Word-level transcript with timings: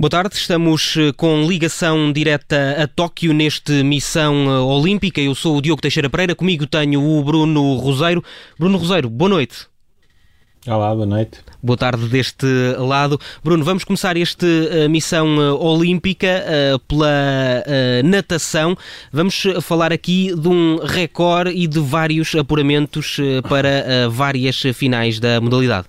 Boa 0.00 0.10
tarde, 0.10 0.36
estamos 0.36 0.94
eh, 0.96 1.12
com 1.16 1.44
ligação 1.44 2.12
direta 2.12 2.80
a 2.80 2.86
Tóquio 2.86 3.34
neste 3.34 3.82
Missão 3.82 4.46
eh, 4.48 4.60
Olímpica. 4.60 5.20
Eu 5.20 5.34
sou 5.34 5.56
o 5.56 5.60
Diogo 5.60 5.82
Teixeira 5.82 6.08
Pereira, 6.08 6.36
comigo 6.36 6.68
tenho 6.68 7.02
o 7.02 7.24
Bruno 7.24 7.74
Roseiro. 7.74 8.22
Bruno 8.56 8.78
Roseiro, 8.78 9.10
boa 9.10 9.28
noite. 9.28 9.66
Olá, 10.70 10.94
boa 10.94 11.06
noite. 11.06 11.38
Boa 11.62 11.78
tarde 11.78 12.06
deste 12.08 12.46
lado. 12.76 13.18
Bruno, 13.42 13.64
vamos 13.64 13.84
começar 13.84 14.18
esta 14.18 14.46
uh, 14.46 14.90
missão 14.90 15.38
uh, 15.38 15.64
olímpica 15.64 16.44
uh, 16.44 16.78
pela 16.80 17.64
natação. 18.04 18.76
Vamos 19.10 19.44
falar 19.62 19.94
aqui 19.94 20.34
de 20.38 20.46
um 20.46 20.76
recorde 20.84 21.52
e 21.52 21.66
de 21.66 21.80
vários 21.80 22.34
apuramentos 22.34 23.16
para 23.48 24.08
várias 24.10 24.60
finais 24.74 25.18
da 25.18 25.40
modalidade. 25.40 25.86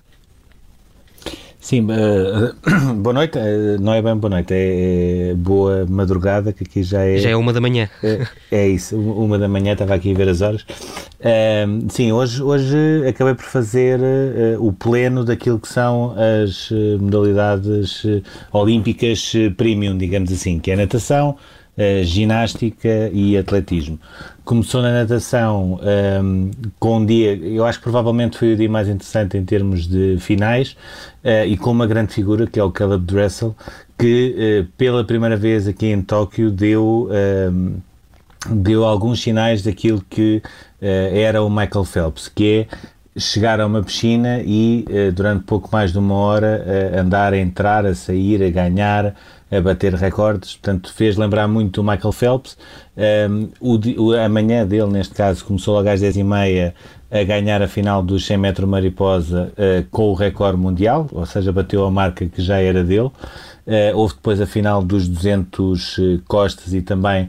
Sim, 1.60 1.82
uh, 1.82 2.54
boa 2.96 3.12
noite, 3.12 3.38
uh, 3.38 3.78
não 3.78 3.92
é 3.92 4.00
bem 4.00 4.16
boa 4.16 4.30
noite, 4.30 4.54
é, 4.54 5.30
é, 5.30 5.34
boa 5.34 5.84
madrugada, 5.86 6.54
que 6.54 6.64
aqui 6.64 6.82
já 6.82 7.04
é... 7.04 7.18
Já 7.18 7.30
é 7.30 7.36
uma 7.36 7.52
da 7.52 7.60
manhã. 7.60 7.86
É, 8.02 8.26
é 8.50 8.68
isso, 8.68 8.96
uma 8.98 9.38
da 9.38 9.46
manhã, 9.46 9.74
estava 9.74 9.94
aqui 9.94 10.10
a 10.10 10.14
ver 10.14 10.30
as 10.30 10.40
horas. 10.40 10.62
Uh, 10.62 11.86
sim, 11.90 12.12
hoje, 12.12 12.42
hoje 12.42 13.06
acabei 13.06 13.34
por 13.34 13.44
fazer 13.44 14.00
o 14.58 14.72
pleno 14.72 15.22
daquilo 15.22 15.60
que 15.60 15.68
são 15.68 16.14
as 16.16 16.70
modalidades 16.98 18.06
olímpicas 18.50 19.34
premium, 19.58 19.98
digamos 19.98 20.32
assim, 20.32 20.58
que 20.58 20.70
é 20.70 20.76
natação, 20.76 21.36
uh, 21.80 22.04
ginástica 22.04 23.10
e 23.12 23.36
atletismo. 23.36 23.98
Começou 24.44 24.82
na 24.82 24.92
natação 24.92 25.74
um, 25.74 25.88
ehm, 25.88 26.50
com 26.78 26.98
um 26.98 27.06
dia, 27.06 27.36
eu 27.36 27.64
acho 27.64 27.78
que 27.78 27.84
provavelmente 27.84 28.36
foi 28.36 28.52
o 28.52 28.56
dia 28.56 28.68
mais 28.68 28.88
interessante 28.88 29.38
em 29.38 29.44
termos 29.44 29.86
de 29.86 30.16
finais, 30.18 30.76
uh, 31.24 31.46
e 31.46 31.56
com 31.56 31.70
uma 31.70 31.86
grande 31.86 32.12
figura 32.12 32.46
que 32.46 32.58
é 32.58 32.62
o 32.62 32.70
Caleb 32.70 33.04
Dressel, 33.04 33.54
que 33.96 34.64
uh, 34.64 34.72
pela 34.76 35.04
primeira 35.04 35.36
vez 35.36 35.68
aqui 35.68 35.86
em 35.86 36.02
Tóquio 36.02 36.50
deu. 36.50 37.08
Um, 37.10 37.14
ehm, 37.14 37.72
deu 38.48 38.86
alguns 38.86 39.20
sinais 39.20 39.60
daquilo 39.60 40.02
que 40.08 40.42
era 40.80 41.42
o 41.42 41.50
Michael 41.50 41.84
Phelps, 41.84 42.26
que 42.26 42.66
é 43.14 43.20
chegar 43.20 43.60
a 43.60 43.66
uma 43.66 43.82
piscina 43.82 44.40
e 44.42 44.82
durante 45.14 45.44
pouco 45.44 45.68
mais 45.70 45.92
de 45.92 45.98
uma 45.98 46.14
hora 46.14 46.64
andar 46.98 47.34
a 47.34 47.36
entrar, 47.36 47.84
a 47.84 47.94
sair, 47.94 48.42
a 48.42 48.48
ganhar, 48.48 49.14
a 49.50 49.60
bater 49.60 49.94
recordes, 49.94 50.52
portanto 50.52 50.92
fez 50.92 51.16
lembrar 51.16 51.48
muito 51.48 51.80
o 51.80 51.84
Michael 51.84 52.12
Phelps. 52.12 52.56
Um, 52.96 53.48
o, 53.60 54.12
a 54.12 54.28
manhã 54.28 54.64
dele, 54.64 54.90
neste 54.90 55.14
caso, 55.14 55.44
começou 55.44 55.74
logo 55.74 55.88
às 55.88 56.00
10h30 56.00 56.72
a 57.10 57.24
ganhar 57.24 57.60
a 57.60 57.66
final 57.66 58.02
do 58.02 58.20
100 58.20 58.36
metros 58.38 58.68
mariposa 58.68 59.52
uh, 59.52 59.84
com 59.90 60.10
o 60.10 60.14
recorde 60.14 60.56
mundial, 60.56 61.08
ou 61.10 61.26
seja, 61.26 61.52
bateu 61.52 61.84
a 61.84 61.90
marca 61.90 62.24
que 62.26 62.40
já 62.40 62.58
era 62.60 62.84
dele. 62.84 63.10
Uh, 63.66 63.96
houve 63.96 64.14
depois 64.14 64.40
a 64.40 64.46
final 64.46 64.82
dos 64.82 65.08
200 65.08 65.98
uh, 65.98 66.22
costas 66.28 66.72
e 66.72 66.80
também 66.80 67.28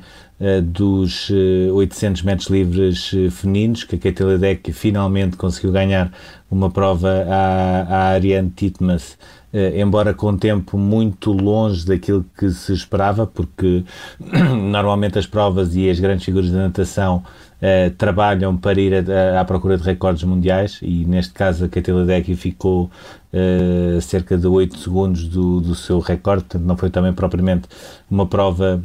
dos 0.64 1.30
800 1.72 2.24
metros 2.24 2.50
livres 2.50 3.12
femininos, 3.30 3.84
que 3.84 3.96
a 3.96 4.00
Katie 4.00 4.26
Ledeck 4.26 4.74
finalmente 4.74 5.38
conseguiu 5.38 5.72
ganhar 5.72 6.12
uma 6.50 6.72
prova 6.72 7.28
à, 7.30 7.82
à 7.84 8.08
Ariane 8.14 8.50
Titmus 8.50 9.20
embora 9.54 10.14
com 10.14 10.38
tempo 10.38 10.78
muito 10.78 11.32
longe 11.32 11.86
daquilo 11.86 12.26
que 12.38 12.50
se 12.50 12.74
esperava, 12.74 13.28
porque 13.28 13.84
normalmente 14.72 15.20
as 15.20 15.26
provas 15.26 15.76
e 15.76 15.90
as 15.90 16.00
grandes 16.00 16.26
figuras 16.26 16.52
da 16.52 16.60
natação 16.60 17.24
Uh, 17.62 17.92
trabalham 17.92 18.58
para 18.58 18.82
ir 18.82 18.92
a, 18.92 19.38
a, 19.38 19.42
à 19.42 19.46
procura 19.46 19.78
de 19.78 19.84
recordes 19.84 20.24
mundiais 20.24 20.80
e 20.82 21.06
neste 21.06 21.32
caso 21.32 21.64
a 21.64 21.70
Katie 21.70 21.94
Ledecky 21.94 22.36
ficou 22.36 22.90
uh, 23.32 24.02
cerca 24.02 24.36
de 24.36 24.48
8 24.48 24.80
segundos 24.80 25.28
do, 25.28 25.62
do 25.62 25.76
seu 25.76 26.00
recorde, 26.00 26.46
portanto 26.46 26.66
não 26.66 26.76
foi 26.76 26.90
também 26.90 27.14
propriamente 27.14 27.68
uma 28.10 28.26
prova 28.26 28.82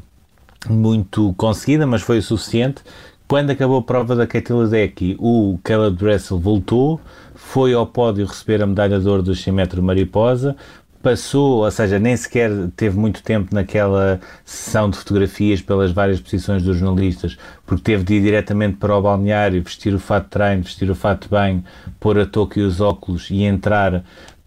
muito 0.68 1.32
conseguida, 1.38 1.86
mas 1.86 2.02
foi 2.02 2.18
o 2.18 2.22
suficiente. 2.22 2.82
Quando 3.28 3.50
acabou 3.50 3.78
a 3.78 3.82
prova 3.82 4.14
da 4.14 4.24
Katie 4.24 4.54
Ledecky, 4.54 5.16
o 5.18 5.58
Caleb 5.64 5.96
Dressel 5.96 6.38
voltou, 6.38 7.00
foi 7.34 7.74
ao 7.74 7.84
pódio 7.84 8.24
receber 8.24 8.62
a 8.62 8.66
medalha 8.66 9.00
de 9.00 9.08
ouro 9.08 9.20
do 9.20 9.34
100 9.34 9.52
metros 9.52 9.82
mariposa, 9.82 10.54
passou, 11.02 11.64
ou 11.64 11.70
seja, 11.72 11.98
nem 11.98 12.16
sequer 12.16 12.50
teve 12.76 12.96
muito 12.96 13.24
tempo 13.24 13.52
naquela 13.52 14.20
sessão 14.44 14.88
de 14.88 14.96
fotografias 14.98 15.60
pelas 15.60 15.90
várias 15.90 16.20
posições 16.20 16.62
dos 16.62 16.76
jornalistas, 16.76 17.36
porque 17.66 17.82
teve 17.82 18.04
de 18.04 18.14
ir 18.14 18.22
diretamente 18.22 18.76
para 18.76 18.96
o 18.96 19.02
balneário, 19.02 19.60
vestir 19.60 19.92
o 19.92 19.98
fato 19.98 20.24
de 20.24 20.30
treino, 20.30 20.62
vestir 20.62 20.88
o 20.88 20.94
fato 20.94 21.24
de 21.24 21.28
banho, 21.28 21.64
pôr 21.98 22.20
a 22.20 22.26
touca 22.26 22.60
e 22.60 22.62
os 22.62 22.80
óculos 22.80 23.28
e 23.28 23.42
entrar 23.42 24.04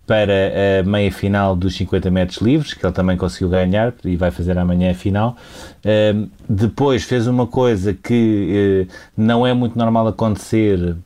para 0.10 0.80
a 0.80 0.84
meia 0.84 1.12
final 1.12 1.56
dos 1.56 1.76
50 1.76 2.10
metros 2.10 2.40
livres, 2.40 2.74
que 2.74 2.84
ele 2.84 2.92
também 2.92 3.16
conseguiu 3.16 3.48
ganhar 3.48 3.94
e 4.04 4.16
vai 4.16 4.32
fazer 4.32 4.58
amanhã 4.58 4.90
a 4.90 4.96
final. 4.96 5.38
Uh, 5.86 6.28
depois 6.50 7.04
fez 7.04 7.28
uma 7.28 7.46
coisa 7.46 7.94
que 7.94 8.88
uh, 8.90 8.94
não 9.16 9.46
é 9.46 9.54
muito 9.54 9.78
normal 9.78 10.08
acontecer 10.08 10.98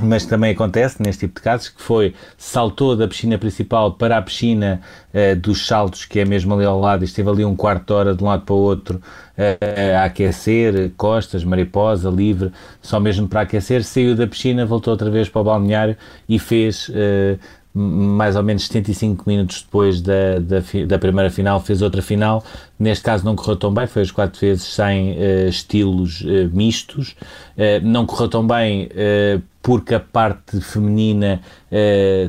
mas 0.00 0.24
também 0.24 0.52
acontece 0.52 1.02
neste 1.02 1.26
tipo 1.26 1.38
de 1.38 1.44
casos, 1.44 1.68
que 1.68 1.82
foi 1.82 2.14
saltou 2.38 2.96
da 2.96 3.06
piscina 3.06 3.36
principal 3.36 3.92
para 3.92 4.16
a 4.16 4.22
piscina 4.22 4.80
uh, 5.12 5.36
dos 5.36 5.66
saltos, 5.66 6.06
que 6.06 6.18
é 6.18 6.24
mesmo 6.24 6.54
ali 6.54 6.64
ao 6.64 6.80
lado, 6.80 7.02
e 7.02 7.04
esteve 7.04 7.28
ali 7.28 7.44
um 7.44 7.54
quarto 7.54 7.88
de 7.88 7.92
hora 7.92 8.14
de 8.14 8.24
um 8.24 8.26
lado 8.26 8.42
para 8.46 8.54
o 8.54 8.58
outro 8.58 8.96
uh, 9.36 9.96
a 9.98 10.04
aquecer, 10.04 10.92
costas, 10.96 11.44
mariposa, 11.44 12.08
livre, 12.08 12.50
só 12.80 12.98
mesmo 12.98 13.28
para 13.28 13.42
aquecer, 13.42 13.84
saiu 13.84 14.16
da 14.16 14.26
piscina, 14.26 14.64
voltou 14.64 14.92
outra 14.92 15.10
vez 15.10 15.28
para 15.28 15.42
o 15.42 15.44
balneário 15.44 15.94
e 16.26 16.38
fez 16.38 16.88
uh, 16.88 17.38
mais 17.74 18.36
ou 18.36 18.42
menos 18.42 18.66
75 18.66 19.24
minutos 19.26 19.62
depois 19.62 20.02
da, 20.02 20.38
da, 20.38 20.62
da, 20.86 20.98
primeira 20.98 21.30
final, 21.30 21.58
fez 21.58 21.80
outra 21.80 22.02
final. 22.02 22.44
Neste 22.78 23.02
caso 23.02 23.24
não 23.24 23.34
correu 23.34 23.56
tão 23.56 23.72
bem, 23.72 23.86
foi 23.86 24.02
as 24.02 24.10
quatro 24.10 24.38
vezes 24.40 24.64
sem 24.64 25.12
uh, 25.12 25.48
estilos 25.48 26.20
uh, 26.20 26.50
mistos. 26.52 27.16
Uh, 27.56 27.80
não 27.82 28.04
correu 28.04 28.28
tão 28.28 28.46
bem 28.46 28.90
porque 29.62 29.94
a 29.94 30.00
parte 30.00 30.60
feminina 30.60 31.40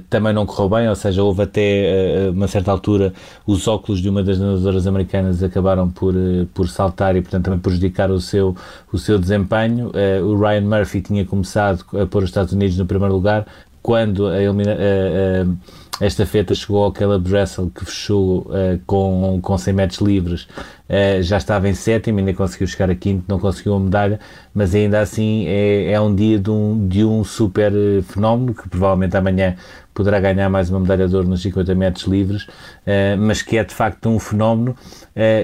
também 0.08 0.32
não 0.32 0.46
correu 0.46 0.70
bem, 0.70 0.88
ou 0.88 0.96
seja, 0.96 1.24
houve 1.24 1.42
até 1.42 2.30
uma 2.32 2.48
certa 2.48 2.70
altura 2.70 3.12
os 3.44 3.68
óculos 3.68 4.02
de 4.02 4.08
uma 4.08 4.22
das 4.22 4.38
nadadoras 4.38 4.86
americanas 4.86 5.42
acabaram 5.42 5.90
por, 5.90 6.14
por 6.53 6.70
saltar 6.70 7.16
e, 7.16 7.22
portanto, 7.22 7.46
também 7.46 7.59
prejudicar 7.59 8.12
o 8.12 8.22
seu, 8.22 8.56
o 8.92 9.00
seu 9.00 9.18
desempenho. 9.18 9.92
o 10.24 10.40
Ryan 10.40 10.62
Murphy 10.62 11.02
tinha 11.02 11.26
começado 11.26 11.84
a 12.00 12.06
pôr 12.06 12.22
os 12.22 12.30
Estados 12.30 12.53
Unidos 12.53 12.78
no 12.78 12.86
primeiro 12.86 13.16
lugar, 13.16 13.48
quando 13.84 14.28
a, 14.28 14.32
a, 14.32 14.40
a, 14.40 16.06
esta 16.06 16.26
feta 16.26 16.56
chegou 16.56 16.84
ao 16.84 16.92
Caleb 16.92 17.30
Dressel, 17.30 17.70
que 17.70 17.86
fechou 17.86 18.40
uh, 18.40 18.80
com, 18.88 19.40
com 19.42 19.58
100 19.58 19.74
metros 19.74 20.00
livres, 20.00 20.44
uh, 20.90 21.22
já 21.22 21.38
estava 21.38 21.68
em 21.70 21.74
sétimo, 21.74 22.20
ainda 22.20 22.34
conseguiu 22.34 22.66
chegar 22.66 22.90
a 22.90 22.96
quinto, 22.96 23.26
não 23.28 23.38
conseguiu 23.38 23.76
a 23.76 23.80
medalha, 23.80 24.20
mas 24.54 24.74
ainda 24.74 25.02
assim 25.02 25.46
é, 25.48 25.92
é 25.92 26.02
um 26.02 26.16
dia 26.16 26.40
de 26.40 26.50
um, 26.50 26.88
de 26.88 27.04
um 27.04 27.24
super 27.24 27.72
eh, 27.72 28.02
fenómeno, 28.02 28.54
que 28.54 28.68
provavelmente 28.70 29.16
amanhã 29.18 29.56
poderá 29.94 30.20
ganhar 30.20 30.50
mais 30.50 30.70
uma 30.70 30.80
medalha 30.80 31.08
de 31.08 31.16
ouro 31.16 31.28
nos 31.28 31.42
50 31.42 31.76
metros 31.76 32.06
livres, 32.06 32.44
uh, 32.44 33.18
mas 33.20 33.42
que 33.42 33.58
é 33.58 33.64
de 33.64 33.74
facto 33.74 34.09
um 34.09 34.20
fenómeno. 34.20 34.76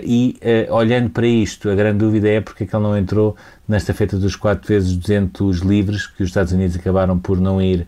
e 0.04 0.36
olhando 0.70 1.10
para 1.10 1.28
isto, 1.28 1.70
a 1.70 1.76
grande 1.76 2.00
dúvida 2.00 2.28
é 2.28 2.42
porque 2.42 2.64
é 2.64 2.68
que 2.68 2.76
ele 2.76 2.84
não 2.84 2.98
entrou 2.98 3.36
nesta 3.68 3.94
feita 3.94 4.18
dos 4.18 4.36
4 4.36 4.68
vezes 4.68 4.96
200 4.96 5.60
livres, 5.60 6.08
que 6.08 6.24
os 6.24 6.30
Estados 6.30 6.52
Unidos 6.52 6.76
acabaram 6.76 7.20
por 7.20 7.40
não 7.40 7.62
ir 7.62 7.88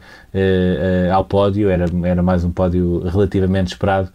ao 1.12 1.26
pódio, 1.26 1.70
era, 1.70 1.86
era 2.04 2.22
mais 2.22 2.44
um 2.44 2.52
pódio 2.52 3.00
relativamente 3.08 3.70
esperado, 3.70 4.10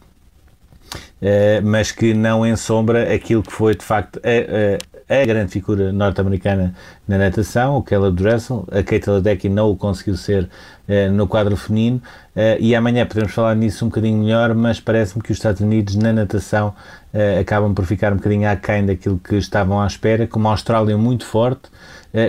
mas 1.64 1.90
que 1.90 2.14
não 2.14 2.46
ensombra 2.46 3.12
aquilo 3.12 3.42
que 3.42 3.52
foi 3.52 3.74
de 3.74 3.84
facto 3.84 4.20
a, 4.22 4.95
a 5.08 5.24
grande 5.24 5.52
figura 5.52 5.92
norte-americana 5.92 6.74
na 7.06 7.16
natação, 7.18 7.76
o 7.76 7.82
Caleb 7.82 8.16
Dressel, 8.16 8.66
a 8.70 8.82
Kate 8.82 9.08
Ledecky 9.08 9.48
não 9.48 9.70
o 9.70 9.76
conseguiu 9.76 10.16
ser 10.16 10.48
no 11.12 11.26
quadro 11.26 11.56
feminino, 11.56 12.00
e 12.60 12.74
amanhã 12.74 13.04
podemos 13.06 13.32
falar 13.32 13.56
nisso 13.56 13.84
um 13.84 13.88
bocadinho 13.88 14.22
melhor, 14.22 14.54
mas 14.54 14.78
parece-me 14.78 15.22
que 15.22 15.32
os 15.32 15.38
Estados 15.38 15.60
Unidos 15.60 15.96
na 15.96 16.12
natação 16.12 16.68
uh, 17.12 17.40
acabam 17.40 17.74
por 17.74 17.84
ficar 17.84 18.12
um 18.12 18.16
bocadinho 18.16 18.48
aquém 18.48 18.86
daquilo 18.86 19.18
que 19.18 19.34
estavam 19.34 19.80
à 19.80 19.86
espera, 19.86 20.28
com 20.28 20.38
uma 20.38 20.50
Austrália 20.50 20.96
muito 20.96 21.24
forte, 21.24 21.68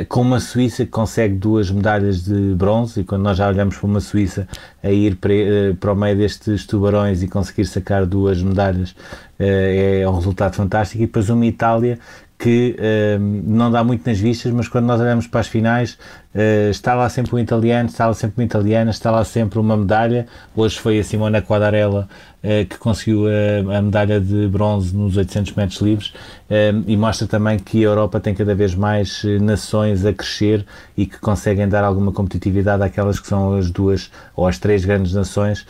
com 0.09 0.21
uma 0.21 0.39
Suíça 0.39 0.83
que 0.83 0.91
consegue 0.91 1.35
duas 1.35 1.71
medalhas 1.71 2.23
de 2.23 2.55
bronze, 2.55 3.01
e 3.01 3.03
quando 3.03 3.21
nós 3.21 3.37
já 3.37 3.47
olhamos 3.47 3.77
para 3.77 3.87
uma 3.87 4.01
Suíça 4.01 4.47
a 4.83 4.89
ir 4.91 5.15
para, 5.15 5.31
para 5.79 5.93
o 5.93 5.95
meio 5.95 6.17
destes 6.17 6.65
tubarões 6.65 7.23
e 7.23 7.27
conseguir 7.27 7.65
sacar 7.65 8.05
duas 8.05 8.41
medalhas, 8.41 8.95
é 9.39 10.03
um 10.07 10.15
resultado 10.15 10.55
fantástico, 10.55 11.03
e 11.03 11.05
depois 11.05 11.29
uma 11.29 11.45
Itália 11.45 11.99
que 12.37 12.75
uh, 12.77 13.19
não 13.19 13.71
dá 13.71 13.83
muito 13.83 14.07
nas 14.07 14.19
vistas, 14.19 14.51
mas 14.51 14.67
quando 14.67 14.85
nós 14.85 15.01
olhamos 15.01 15.25
para 15.27 15.39
as 15.39 15.47
finais, 15.47 15.97
Uh, 16.37 16.69
está 16.69 16.93
lá 16.93 17.09
sempre 17.09 17.33
um 17.33 17.39
italiano, 17.39 17.89
está 17.89 18.05
lá 18.05 18.13
sempre 18.13 18.43
uma 18.43 18.45
italiana, 18.45 18.91
está 18.91 19.09
lá 19.09 19.25
sempre 19.25 19.57
uma 19.57 19.75
medalha. 19.75 20.27
Hoje 20.55 20.77
foi 20.77 20.99
a 20.99 21.03
Simona 21.03 21.41
Quadarella 21.41 22.07
uh, 22.43 22.65
que 22.67 22.77
conseguiu 22.77 23.25
a, 23.25 23.79
a, 23.79 23.81
medalha 23.81 24.21
de 24.21 24.47
bronze 24.47 24.95
nos 24.95 25.17
800 25.17 25.53
metros 25.53 25.81
livres 25.81 26.09
uh, 26.09 26.83
e 26.85 26.95
mostra 26.95 27.25
também 27.25 27.57
que 27.57 27.79
a 27.79 27.87
Europa 27.87 28.19
tem 28.19 28.35
cada 28.35 28.53
vez 28.53 28.75
mais 28.75 29.23
nações 29.41 30.05
a 30.05 30.13
crescer 30.13 30.63
e 30.95 31.07
que 31.07 31.17
conseguem 31.17 31.67
dar 31.67 31.83
alguma 31.83 32.11
competitividade 32.11 32.83
àquelas 32.83 33.19
que 33.19 33.25
são 33.25 33.55
as 33.55 33.71
duas 33.71 34.11
ou 34.35 34.45
as 34.45 34.59
três 34.59 34.85
grandes 34.85 35.13
nações, 35.13 35.65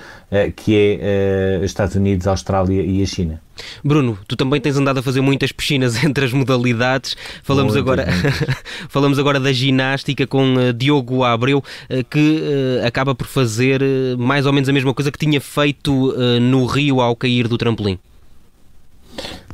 que 0.56 1.00
é 1.00 1.64
Estados 1.64 1.96
Unidos, 1.96 2.28
Austrália 2.28 2.82
e 2.82 3.02
a 3.02 3.06
China. 3.06 3.42
Bruno, 3.84 4.18
tu 4.28 4.36
também 4.36 4.60
tens 4.60 4.78
andado 4.78 5.00
a 5.00 5.04
fazer 5.04 5.22
muitas 5.22 5.52
piscinas 5.52 6.02
entre 6.04 6.26
as 6.26 6.34
modalidades. 6.34 7.16
Falamos 7.44 7.76
agora 7.76 8.08
falamos 8.90 9.20
agora 9.20 9.40
da 9.40 9.52
ginástica 9.52 10.28
com 10.28 10.57
Diogo 10.74 11.24
Abreu, 11.24 11.60
uh, 11.60 12.04
que 12.10 12.42
uh, 12.42 12.86
acaba 12.86 13.14
por 13.14 13.28
fazer 13.28 13.82
mais 14.18 14.46
ou 14.46 14.54
menos 14.54 14.70
a 14.70 14.74
mesma 14.74 14.94
coisa 14.94 15.12
que 15.12 15.20
tinha 15.20 15.40
feito 15.40 16.14
no 16.42 16.66
Rio 16.66 17.02
ao 17.02 17.16
cair 17.16 17.48
do 17.48 17.58
trampolim. 17.58 18.00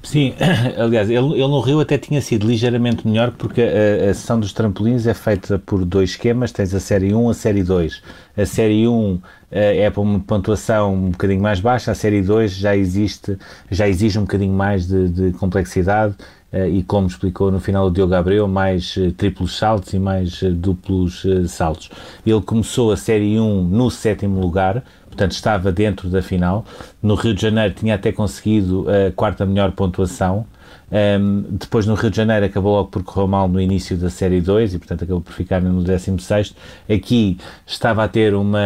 Sim, 0.04 0.34
aliás, 0.78 1.10
ele, 1.10 1.34
ele, 1.34 1.48
no 1.48 1.62
Rio 1.62 1.80
até 1.80 1.98
tinha 1.98 2.22
sido 2.22 2.46
ligeiramente 2.46 3.08
melhor 3.08 3.32
porque 3.32 3.62
a, 3.62 4.12
a, 4.12 4.14
sessão 4.14 4.40
dos 4.40 4.52
trampolins 4.52 5.08
é 5.08 5.14
feita 5.14 5.58
por 5.58 5.86
dois 5.86 6.12
esquemas, 6.12 6.52
tens 6.52 6.74
a 6.74 6.80
série 6.80 7.14
1 7.14 7.30
a 7.30 7.34
série 7.34 7.64
2. 7.64 8.02
A 8.38 8.46
série 8.46 8.88
1 8.88 9.22
é 9.50 9.90
para 9.90 10.02
uma 10.02 10.20
pontuação 10.20 10.94
um 10.94 11.10
bocadinho 11.12 11.42
mais 11.42 11.60
baixa, 11.60 11.92
a 11.92 11.96
série 11.96 12.22
2 12.22 12.54
já 12.54 12.76
existe, 12.76 13.38
já 13.72 13.88
exige 13.88 14.20
um 14.20 14.24
bocadinho 14.24 14.54
mais 14.54 14.88
de, 14.88 15.08
de 15.10 15.32
complexidade 15.34 16.16
eh, 16.20 16.43
e 16.70 16.84
como 16.84 17.08
explicou 17.08 17.52
no 17.52 17.60
final 17.60 17.88
o 17.88 17.92
Diogo 17.92 18.14
Abreu, 18.14 18.48
mais 18.48 18.96
eh, 18.98 19.12
triplos 19.18 19.58
saltos 19.58 19.94
e 19.94 20.00
mais 20.00 20.44
eh, 20.44 20.50
duplos 20.50 21.26
saltos. 21.48 21.90
Ele 22.26 22.42
começou 22.42 22.92
a 22.92 22.98
Série 22.98 23.40
1 23.40 23.64
no 23.64 23.90
sétimo 23.90 24.40
lugar, 24.40 24.84
portanto 25.08 25.32
estava 25.32 25.72
dentro 25.72 26.10
da 26.10 26.22
final. 26.22 26.64
No 27.02 27.16
Rio 27.16 27.34
de 27.34 27.42
Janeiro 27.42 27.74
tinha 27.74 27.96
até 27.96 28.12
conseguido 28.12 28.86
a 28.88 29.12
quarta 29.12 29.46
melhor 29.46 29.72
pontuação, 29.72 30.46
um, 30.92 31.46
depois 31.52 31.86
no 31.86 31.96
Rio 31.96 32.10
de 32.10 32.18
Janeiro 32.18 32.46
acabou 32.46 32.74
logo 32.76 32.90
por 32.90 33.04
correr 33.04 33.28
mal 33.28 33.48
no 33.48 33.60
início 33.60 33.98
da 33.98 34.10
Série 34.10 34.42
2 34.42 34.76
e 34.76 34.80
portanto 34.80 35.04
acabou 35.04 35.22
por 35.22 35.34
ficar 35.34 35.62
no 35.62 35.82
16 35.84 36.56
Aqui 36.90 37.38
estava 37.66 38.04
a 38.04 38.08
ter 38.08 38.34
uma, 38.36 38.60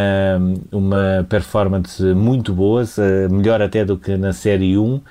uma 0.71 1.25
performance 1.29 2.03
muito 2.13 2.53
boa, 2.53 2.83
melhor 3.29 3.61
até 3.61 3.85
do 3.85 3.97
que 3.97 4.17
na 4.17 4.33
Série 4.33 4.77
1 4.77 4.95
uh, 4.95 5.03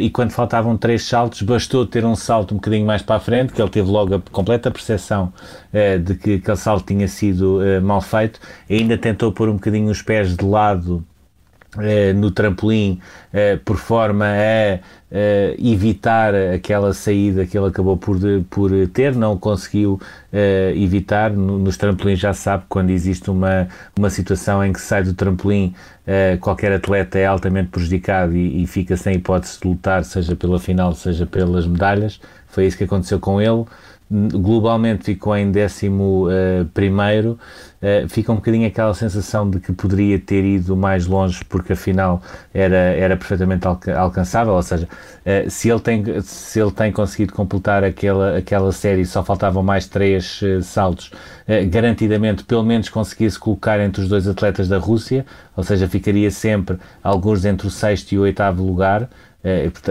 e 0.00 0.10
quando 0.10 0.30
faltavam 0.32 0.76
três 0.76 1.04
saltos 1.04 1.42
bastou 1.42 1.86
ter 1.86 2.04
um 2.04 2.16
salto 2.16 2.52
um 2.52 2.56
bocadinho 2.56 2.86
mais 2.86 3.02
para 3.02 3.16
a 3.16 3.20
frente 3.20 3.52
que 3.52 3.60
ele 3.60 3.70
teve 3.70 3.88
logo 3.88 4.14
a 4.14 4.20
completa 4.32 4.70
percepção 4.70 5.32
uh, 5.72 5.98
de 5.98 6.14
que 6.14 6.34
aquele 6.34 6.56
salto 6.56 6.86
tinha 6.86 7.08
sido 7.08 7.60
mal 7.82 8.00
feito. 8.00 8.40
Ainda 8.68 8.96
tentou 8.98 9.32
pôr 9.32 9.48
um 9.48 9.54
bocadinho 9.54 9.90
os 9.90 10.02
pés 10.02 10.36
de 10.36 10.44
lado 10.44 11.04
eh, 11.80 12.12
no 12.12 12.30
trampolim 12.30 13.00
eh, 13.32 13.56
por 13.64 13.76
forma 13.76 14.24
a 14.24 14.78
eh, 15.10 15.56
evitar 15.58 16.34
aquela 16.34 16.92
saída 16.92 17.46
que 17.46 17.56
ele 17.56 17.68
acabou 17.68 17.96
por, 17.96 18.18
por 18.48 18.70
ter, 18.88 19.14
não 19.14 19.36
conseguiu 19.36 20.00
evitar. 20.74 21.32
nos 21.32 21.76
trampolins 21.76 22.18
já 22.18 22.34
sabe 22.34 22.64
quando 22.68 22.90
existe 22.90 23.30
uma, 23.30 23.68
uma 23.96 24.10
situação 24.10 24.62
em 24.64 24.72
que 24.72 24.80
sai 24.80 25.02
do 25.02 25.14
trampolim, 25.14 25.74
qualquer 26.40 26.72
atleta 26.72 27.18
é 27.18 27.24
altamente 27.24 27.70
prejudicado 27.70 28.36
e, 28.36 28.62
e 28.62 28.66
fica 28.66 28.96
sem 28.96 29.14
hipótese 29.14 29.58
de 29.60 29.68
lutar, 29.68 30.04
seja 30.04 30.36
pela 30.36 30.58
final, 30.58 30.92
seja 30.94 31.24
pelas 31.24 31.66
medalhas. 31.66 32.20
Foi 32.48 32.66
isso 32.66 32.76
que 32.76 32.84
aconteceu 32.84 33.18
com 33.18 33.40
ele 33.40 33.64
globalmente 34.10 35.04
ficou 35.04 35.36
em 35.36 35.50
décimo 35.50 36.28
uh, 36.28 36.64
primeiro, 36.72 37.38
uh, 37.82 38.08
fica 38.08 38.30
um 38.30 38.36
bocadinho 38.36 38.66
aquela 38.66 38.94
sensação 38.94 39.50
de 39.50 39.58
que 39.58 39.72
poderia 39.72 40.16
ter 40.18 40.44
ido 40.44 40.76
mais 40.76 41.06
longe 41.06 41.44
porque 41.44 41.72
afinal 41.72 42.22
era, 42.54 42.76
era 42.76 43.16
perfeitamente 43.16 43.66
alca 43.66 43.98
alcançável, 43.98 44.54
ou 44.54 44.62
seja, 44.62 44.86
uh, 44.86 45.50
se, 45.50 45.68
ele 45.68 45.80
tem, 45.80 46.04
se 46.22 46.60
ele 46.60 46.70
tem 46.70 46.92
conseguido 46.92 47.32
completar 47.32 47.82
aquela, 47.82 48.38
aquela 48.38 48.70
série 48.70 49.04
só 49.04 49.24
faltavam 49.24 49.62
mais 49.62 49.88
três 49.88 50.40
saltos, 50.62 51.10
garantidamente 51.70 52.44
pelo 52.44 52.64
menos 52.64 52.88
conseguisse 52.88 53.38
colocar 53.38 53.80
entre 53.80 54.02
os 54.02 54.08
dois 54.08 54.26
atletas 54.28 54.68
da 54.68 54.78
Rússia, 54.78 55.24
ou 55.56 55.64
seja, 55.64 55.88
ficaria 55.88 56.30
sempre 56.30 56.76
alguns 57.02 57.44
entre 57.44 57.66
o 57.66 57.70
sexto 57.70 58.12
e 58.12 58.18
o 58.18 58.22
oitavo 58.22 58.62
lugar, 58.64 59.02
eh, 59.02 59.08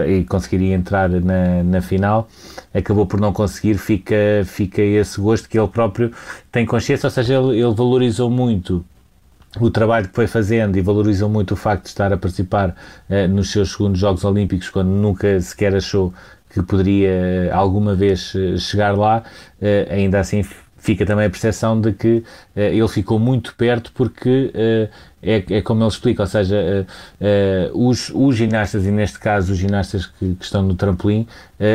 e, 0.06 0.24
conseguiria 0.24 0.74
entrar 0.74 1.08
na, 1.08 1.62
na 1.62 1.80
final, 1.80 2.28
acabou 2.74 3.06
por 3.06 3.20
não 3.20 3.32
conseguir, 3.32 3.78
fica, 3.78 4.14
fica 4.44 4.82
esse 4.82 5.20
gosto 5.20 5.48
que 5.48 5.58
ele 5.58 5.68
próprio 5.68 6.12
tem 6.52 6.66
consciência, 6.66 7.06
ou 7.06 7.10
seja, 7.10 7.34
ele, 7.34 7.60
ele 7.60 7.74
valorizou 7.74 8.30
muito 8.30 8.84
o 9.58 9.70
trabalho 9.70 10.08
que 10.08 10.14
foi 10.14 10.26
fazendo 10.26 10.76
e 10.76 10.80
valorizou 10.82 11.28
muito 11.28 11.52
o 11.52 11.56
facto 11.56 11.84
de 11.84 11.88
estar 11.88 12.12
a 12.12 12.16
participar 12.16 12.76
uh, 13.08 13.28
nos 13.28 13.50
seus 13.50 13.72
segundos 13.72 13.98
Jogos 13.98 14.24
Olímpicos, 14.24 14.68
quando 14.68 14.88
nunca 14.88 15.40
sequer 15.40 15.74
achou 15.74 16.12
que 16.50 16.62
poderia 16.62 17.50
uh, 17.50 17.56
alguma 17.56 17.94
vez 17.94 18.34
uh, 18.34 18.58
chegar 18.58 18.96
lá, 18.96 19.22
ainda 19.90 20.20
assim 20.20 20.44
fica 20.86 21.04
também 21.04 21.26
a 21.26 21.30
percepção 21.30 21.80
de 21.80 21.92
que 21.92 22.18
uh, 22.18 22.60
ele 22.60 22.86
ficou 22.86 23.18
muito 23.18 23.56
perto 23.56 23.90
porque 23.92 24.52
uh, 24.54 24.88
é, 25.20 25.44
é, 25.50 25.60
como 25.60 25.82
ele 25.82 25.88
explica, 25.88 26.22
ou 26.22 26.28
seja, 26.28 26.86
uh, 27.20 27.88
os, 27.88 28.12
os, 28.14 28.36
ginastas, 28.36 28.86
e 28.86 28.92
neste 28.92 29.18
caso 29.18 29.52
os 29.52 29.58
ginastas 29.58 30.06
que, 30.06 30.36
que 30.36 30.44
estão 30.44 30.62
no 30.62 30.76
trampolim, 30.76 31.26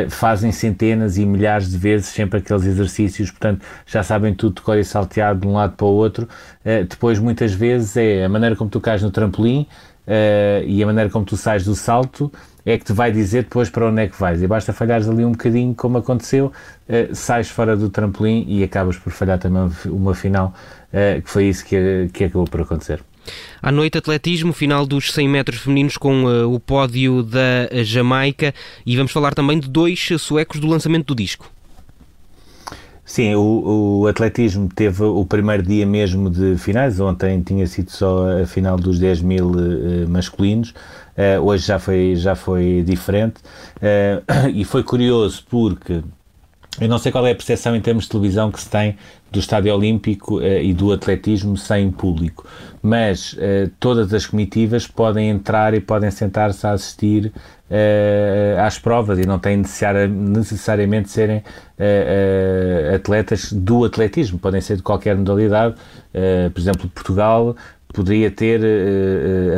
fazem 0.08 0.52
centenas 0.52 1.18
e 1.18 1.26
milhares 1.26 1.70
de 1.70 1.76
vezes 1.76 2.06
sempre 2.06 2.38
aqueles 2.38 2.64
exercícios, 2.64 3.30
portanto 3.30 3.62
já 3.84 4.02
sabem 4.02 4.32
tudo 4.32 4.54
de 4.54 4.62
cor 4.62 4.78
e 4.78 4.84
salteado 4.84 5.40
de 5.40 5.46
um 5.46 5.54
lado 5.54 5.74
para 5.76 5.86
o 5.86 5.90
outro. 5.90 6.26
depois, 6.88 7.18
muitas 7.18 7.52
vezes, 7.52 7.96
é 7.96 8.24
a 8.24 8.28
maneira 8.28 8.56
como 8.56 8.70
tu 8.70 8.80
cais 8.80 9.02
no 9.02 9.10
trampolim 9.10 9.66
e 10.66 10.82
a 10.82 10.86
maneira 10.86 11.10
como 11.10 11.24
tu 11.24 11.36
sais 11.36 11.64
do 11.64 11.74
salto 11.74 12.32
é 12.64 12.78
que 12.78 12.84
te 12.84 12.92
vai 12.92 13.10
dizer 13.10 13.44
depois 13.44 13.68
para 13.68 13.88
onde 13.88 14.02
é 14.02 14.08
que 14.08 14.18
vais. 14.18 14.42
E 14.42 14.46
basta 14.46 14.72
falhares 14.72 15.08
ali 15.08 15.24
um 15.24 15.32
bocadinho, 15.32 15.74
como 15.74 15.98
aconteceu, 15.98 16.52
uh, 16.88 17.14
sais 17.14 17.48
fora 17.48 17.76
do 17.76 17.90
trampolim 17.90 18.44
e 18.48 18.62
acabas 18.62 18.96
por 18.96 19.12
falhar 19.12 19.38
também 19.38 19.70
uma 19.86 20.14
final, 20.14 20.54
uh, 20.92 21.20
que 21.20 21.28
foi 21.28 21.46
isso 21.46 21.64
que, 21.64 22.08
que 22.12 22.24
acabou 22.24 22.46
por 22.46 22.60
acontecer. 22.60 23.02
À 23.60 23.70
noite, 23.70 23.98
atletismo, 23.98 24.52
final 24.52 24.84
dos 24.84 25.12
100 25.12 25.28
metros 25.28 25.60
femininos 25.60 25.96
com 25.96 26.24
uh, 26.24 26.52
o 26.52 26.58
pódio 26.58 27.22
da 27.22 27.68
Jamaica 27.84 28.54
e 28.84 28.96
vamos 28.96 29.12
falar 29.12 29.34
também 29.34 29.60
de 29.60 29.68
dois 29.68 30.08
suecos 30.18 30.58
do 30.58 30.66
lançamento 30.66 31.06
do 31.06 31.14
disco. 31.14 31.51
Sim, 33.12 33.34
o, 33.34 34.00
o, 34.00 34.06
atletismo 34.06 34.70
teve 34.74 35.04
o 35.04 35.26
primeiro 35.26 35.62
dia 35.62 35.84
mesmo 35.84 36.30
de 36.30 36.56
finais, 36.56 36.98
ontem 36.98 37.42
tinha 37.42 37.66
sido 37.66 37.90
só 37.90 38.40
a 38.40 38.46
final 38.46 38.78
dos 38.78 38.98
10 38.98 39.20
mil 39.20 39.50
uh, 39.50 40.08
masculinos, 40.08 40.70
uh, 40.70 41.38
hoje 41.42 41.66
já 41.66 41.78
foi, 41.78 42.16
já 42.16 42.34
foi 42.34 42.82
diferente. 42.82 43.34
Uh, 43.76 44.48
e 44.54 44.64
foi 44.64 44.82
curioso 44.82 45.44
porque 45.50 46.02
eu 46.80 46.88
não 46.88 46.98
sei 46.98 47.12
qual 47.12 47.26
é 47.26 47.32
a 47.32 47.34
percepção 47.34 47.76
em 47.76 47.80
termos 47.80 48.04
de 48.04 48.10
televisão 48.10 48.50
que 48.50 48.60
se 48.60 48.68
tem 48.68 48.96
do 49.30 49.38
Estádio 49.38 49.74
Olímpico 49.74 50.38
uh, 50.38 50.42
e 50.42 50.72
do 50.72 50.92
atletismo 50.92 51.56
sem 51.56 51.90
público, 51.90 52.46
mas 52.82 53.34
uh, 53.34 53.70
todas 53.78 54.12
as 54.14 54.26
comitivas 54.26 54.86
podem 54.86 55.28
entrar 55.28 55.74
e 55.74 55.80
podem 55.80 56.10
sentar-se 56.10 56.66
a 56.66 56.72
assistir 56.72 57.26
uh, 57.70 58.60
às 58.60 58.78
provas 58.78 59.18
e 59.18 59.26
não 59.26 59.38
têm 59.38 59.58
necessariamente 59.58 61.10
serem 61.10 61.42
atletas 62.94 63.52
do 63.52 63.84
atletismo, 63.84 64.38
podem 64.38 64.60
ser 64.60 64.76
de 64.76 64.82
qualquer 64.82 65.16
modalidade. 65.16 65.74
por 66.54 66.60
exemplo, 66.60 66.88
Portugal 66.88 67.56
poderia 67.92 68.30
ter 68.30 68.60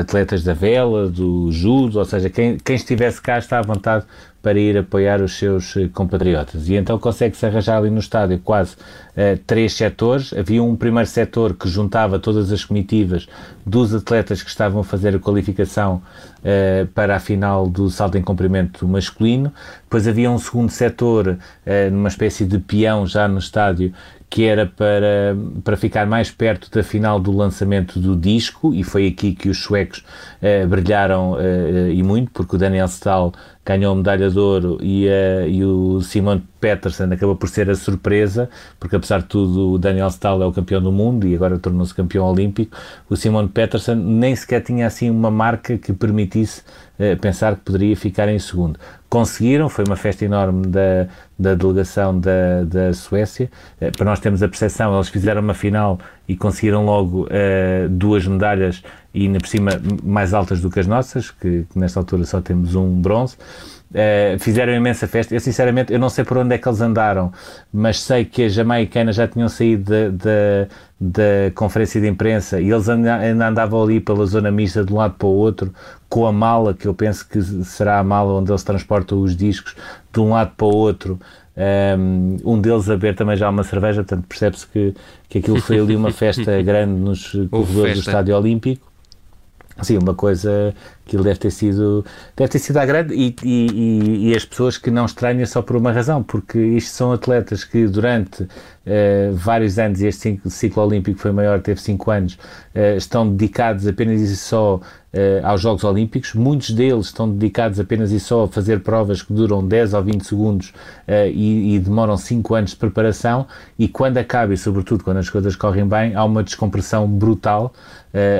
atletas 0.00 0.42
da 0.42 0.54
vela, 0.54 1.06
do 1.06 1.52
judo, 1.52 1.98
ou 1.98 2.04
seja, 2.06 2.30
quem, 2.30 2.56
quem 2.56 2.76
estivesse 2.76 3.20
cá 3.20 3.36
está 3.38 3.58
à 3.58 3.62
vontade 3.62 4.06
para 4.44 4.60
ir 4.60 4.76
apoiar 4.76 5.22
os 5.22 5.38
seus 5.38 5.74
eh, 5.74 5.88
compatriotas. 5.88 6.68
E 6.68 6.74
então 6.74 6.98
consegue-se 6.98 7.46
arranjar 7.46 7.78
ali 7.78 7.88
no 7.88 7.98
estádio 7.98 8.38
quase 8.40 8.74
uh, 8.74 9.38
três 9.46 9.72
setores. 9.72 10.34
Havia 10.34 10.62
um 10.62 10.76
primeiro 10.76 11.08
setor 11.08 11.54
que 11.54 11.66
juntava 11.66 12.18
todas 12.18 12.52
as 12.52 12.62
comitivas 12.62 13.26
dos 13.64 13.94
atletas 13.94 14.42
que 14.42 14.50
estavam 14.50 14.82
a 14.82 14.84
fazer 14.84 15.16
a 15.16 15.18
qualificação 15.18 16.02
uh, 16.40 16.86
para 16.88 17.16
a 17.16 17.20
final 17.20 17.66
do 17.66 17.88
salto 17.88 18.18
em 18.18 18.22
comprimento 18.22 18.86
masculino. 18.86 19.50
Depois 19.84 20.06
havia 20.06 20.30
um 20.30 20.36
segundo 20.36 20.68
setor, 20.68 21.28
uh, 21.28 21.90
numa 21.90 22.08
espécie 22.08 22.44
de 22.44 22.58
peão 22.58 23.06
já 23.06 23.26
no 23.26 23.38
estádio, 23.38 23.94
que 24.28 24.44
era 24.44 24.66
para, 24.66 25.36
para 25.62 25.76
ficar 25.76 26.06
mais 26.06 26.30
perto 26.30 26.68
da 26.70 26.82
final 26.82 27.20
do 27.20 27.30
lançamento 27.30 28.00
do 28.00 28.16
disco, 28.16 28.74
e 28.74 28.82
foi 28.82 29.06
aqui 29.06 29.32
que 29.32 29.48
os 29.48 29.62
suecos 29.62 30.04
brilharam 30.68 31.36
e 31.92 32.02
muito, 32.02 32.32
porque 32.32 32.56
o 32.56 32.58
Daniel 32.58 32.86
Stahl 32.86 33.32
ganhou 33.64 33.92
a 33.92 33.96
medalha 33.96 34.28
de 34.28 34.38
ouro 34.38 34.78
e, 34.80 35.06
uh, 35.06 35.48
e 35.48 35.64
o 35.64 36.00
Simon 36.02 36.40
Peterson 36.60 37.04
acabou 37.04 37.34
por 37.34 37.48
ser 37.48 37.70
a 37.70 37.74
surpresa, 37.74 38.48
porque 38.78 38.96
apesar 38.96 39.22
de 39.22 39.26
tudo 39.26 39.72
o 39.72 39.78
Daniel 39.78 40.08
Stahl 40.08 40.42
é 40.42 40.46
o 40.46 40.52
campeão 40.52 40.82
do 40.82 40.92
mundo 40.92 41.26
e 41.26 41.34
agora 41.34 41.58
tornou-se 41.58 41.94
campeão 41.94 42.26
olímpico, 42.26 42.76
o 43.08 43.16
Simon 43.16 43.48
Peterson 43.48 43.94
nem 43.94 44.36
sequer 44.36 44.62
tinha 44.62 44.86
assim 44.86 45.08
uma 45.08 45.30
marca 45.30 45.78
que 45.78 45.92
permitisse 45.92 46.62
uh, 46.98 47.18
pensar 47.20 47.56
que 47.56 47.62
poderia 47.62 47.96
ficar 47.96 48.28
em 48.28 48.38
segundo. 48.38 48.78
Conseguiram, 49.08 49.68
foi 49.68 49.84
uma 49.86 49.96
festa 49.96 50.24
enorme 50.24 50.66
da, 50.66 51.06
da 51.38 51.54
delegação 51.54 52.18
da, 52.18 52.64
da 52.64 52.92
Suécia. 52.92 53.50
Uh, 53.80 53.96
para 53.96 54.04
nós 54.04 54.20
temos 54.20 54.42
a 54.42 54.48
percepção, 54.48 54.94
eles 54.94 55.08
fizeram 55.08 55.40
uma 55.40 55.54
final 55.54 55.98
e 56.26 56.36
conseguiram 56.36 56.84
logo 56.84 57.24
uh, 57.24 57.88
duas 57.88 58.26
medalhas 58.26 58.82
e 59.12 59.26
ainda 59.26 59.38
por 59.38 59.48
cima 59.48 59.70
mais 60.02 60.34
altas 60.34 60.60
do 60.60 60.70
que 60.70 60.80
as 60.80 60.86
nossas, 60.86 61.30
que, 61.30 61.66
que 61.70 61.78
nesta 61.78 62.00
altura 62.00 62.24
só 62.24 62.40
temos 62.40 62.74
um 62.74 63.00
bronze. 63.00 63.36
Uh, 63.90 64.36
fizeram 64.40 64.72
imensa 64.72 65.06
festa. 65.06 65.34
Eu, 65.34 65.40
sinceramente, 65.40 65.92
eu 65.92 66.00
não 66.00 66.08
sei 66.08 66.24
por 66.24 66.38
onde 66.38 66.52
é 66.52 66.58
que 66.58 66.66
eles 66.66 66.80
andaram, 66.80 67.32
mas 67.72 68.00
sei 68.00 68.24
que 68.24 68.42
as 68.42 68.52
jamaicanas 68.52 69.14
já 69.14 69.28
tinham 69.28 69.48
saído 69.48 69.92
da, 70.98 71.50
conferência 71.54 72.00
de 72.00 72.08
imprensa 72.08 72.60
e 72.60 72.70
eles 72.70 72.88
ainda 72.88 73.46
andavam 73.46 73.82
ali 73.82 74.00
pela 74.00 74.26
zona 74.26 74.50
mista 74.50 74.82
de 74.84 74.92
um 74.92 74.96
lado 74.96 75.14
para 75.14 75.28
o 75.28 75.30
outro, 75.30 75.72
com 76.08 76.26
a 76.26 76.32
mala, 76.32 76.74
que 76.74 76.88
eu 76.88 76.94
penso 76.94 77.28
que 77.28 77.40
será 77.64 78.00
a 78.00 78.04
mala 78.04 78.32
onde 78.32 78.50
eles 78.50 78.64
transportam 78.64 79.20
os 79.20 79.36
discos, 79.36 79.76
de 80.12 80.18
um 80.18 80.30
lado 80.30 80.52
para 80.56 80.66
o 80.66 80.74
outro. 80.74 81.20
Um, 81.56 82.36
um 82.44 82.60
deles 82.60 82.90
a 82.90 82.94
beber 82.94 83.14
também 83.14 83.36
já 83.36 83.48
uma 83.48 83.62
cerveja, 83.62 84.02
portanto 84.02 84.26
percebe-se 84.26 84.66
que, 84.66 84.94
que 85.28 85.38
aquilo 85.38 85.60
foi 85.60 85.78
ali 85.78 85.94
uma 85.94 86.10
festa 86.12 86.60
grande 86.62 87.00
nos 87.00 87.30
corredores 87.50 87.94
do 87.94 88.00
Estádio 88.00 88.36
Olímpico. 88.36 88.90
Sim, 89.82 89.98
uma 89.98 90.14
coisa 90.14 90.74
ele 91.12 91.22
deve 91.22 91.38
ter 91.38 91.50
sido 91.50 92.04
deve 92.36 92.50
ter 92.50 92.58
sido 92.58 92.76
à 92.78 92.86
grande 92.86 93.14
e, 93.14 93.34
e, 93.42 94.30
e, 94.30 94.34
as 94.34 94.44
pessoas 94.44 94.78
que 94.78 94.90
não 94.90 95.04
estranham 95.04 95.44
só 95.46 95.62
por 95.62 95.76
uma 95.76 95.92
razão, 95.92 96.22
porque 96.22 96.58
isto 96.58 96.94
são 96.94 97.12
atletas 97.12 97.64
que 97.64 97.86
durante 97.86 98.46
uh, 98.84 99.34
vários 99.34 99.78
anos, 99.78 100.00
este 100.00 100.40
ciclo 100.46 100.82
olímpico 100.82 101.18
foi 101.18 101.32
maior, 101.32 101.60
teve 101.60 101.80
5 101.80 102.10
anos, 102.10 102.34
uh, 102.34 102.96
estão 102.96 103.28
dedicados 103.28 103.86
apenas 103.86 104.20
e 104.20 104.36
só 104.36 104.76
uh, 104.76 104.80
aos 105.42 105.60
Jogos 105.60 105.84
Olímpicos. 105.84 106.34
Muitos 106.34 106.70
deles 106.70 107.06
estão 107.06 107.30
dedicados 107.30 107.80
apenas 107.80 108.12
e 108.12 108.20
só 108.20 108.44
a 108.44 108.48
fazer 108.48 108.80
provas 108.80 109.22
que 109.22 109.32
duram 109.32 109.66
10 109.66 109.94
ou 109.94 110.02
20 110.02 110.26
segundos 110.26 110.72
e, 111.06 111.74
e, 111.74 111.78
demoram 111.78 112.16
5 112.16 112.54
anos 112.54 112.70
de 112.70 112.76
preparação 112.76 113.46
e 113.78 113.88
quando 113.88 114.18
acaba, 114.18 114.54
e 114.54 114.56
sobretudo 114.56 115.04
quando 115.04 115.18
as 115.18 115.28
coisas 115.28 115.54
correm 115.54 115.86
bem, 115.86 116.14
há 116.14 116.24
uma 116.24 116.42
descompressão 116.42 117.06
brutal 117.06 117.72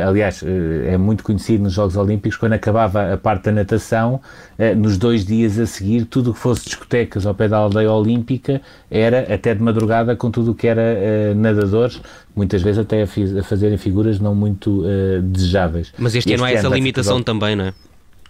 aliás, 0.07 0.41
é 0.87 0.97
muito 0.97 1.25
conhecido 1.25 1.65
nos 1.65 1.73
Jogos 1.73 1.97
Olímpicos, 1.97 2.39
quando 2.39 2.53
acabava 2.55 3.13
a 3.13 3.17
parte 3.17 3.45
da 3.45 3.53
natação, 3.53 4.21
uh, 4.59 4.75
nos 4.77 4.97
dois 4.97 5.25
dias 5.25 5.59
a 5.59 5.67
seguir, 5.67 6.05
tudo 6.05 6.31
o 6.31 6.35
que 6.35 6.41
fosse 6.41 6.65
discotecas 6.65 7.27
ao 7.27 7.35
pé 7.35 7.49
da 7.49 7.57
aldeia 7.57 7.91
olímpica 7.93 8.61
era 8.91 9.33
até 9.33 9.55
de 9.55 9.63
madrugada 9.63 10.17
com 10.17 10.31
tudo 10.31 10.53
o 10.53 10.55
que 10.55 10.67
era 10.67 11.35
nadadores, 11.35 12.01
muitas 12.35 12.63
vezes 12.63 12.79
até 12.79 13.03
a, 13.03 13.43
fazerem 13.43 13.77
figuras 13.79 14.19
não 14.19 14.35
muito 14.35 14.85
desejáveis. 15.23 15.93
Mas 15.99 16.15
este, 16.15 16.31
este 16.31 16.35
ano 16.35 16.45
há 16.45 16.53
essa 16.53 16.69
limitação 16.69 17.23
também, 17.23 17.57
não 17.57 17.67
é? 17.67 17.75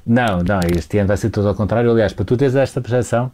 Não, 0.07 0.43
não, 0.43 0.61
este 0.77 0.99
ano 0.99 1.09
vai 1.09 1.17
ser 1.17 1.31
todo 1.31 1.49
ao 1.49 1.55
contrário. 1.55 1.91
Aliás, 1.91 2.13
para 2.13 2.25
tu 2.25 2.37
teres 2.37 2.55
esta 2.55 2.81
percepção, 2.81 3.33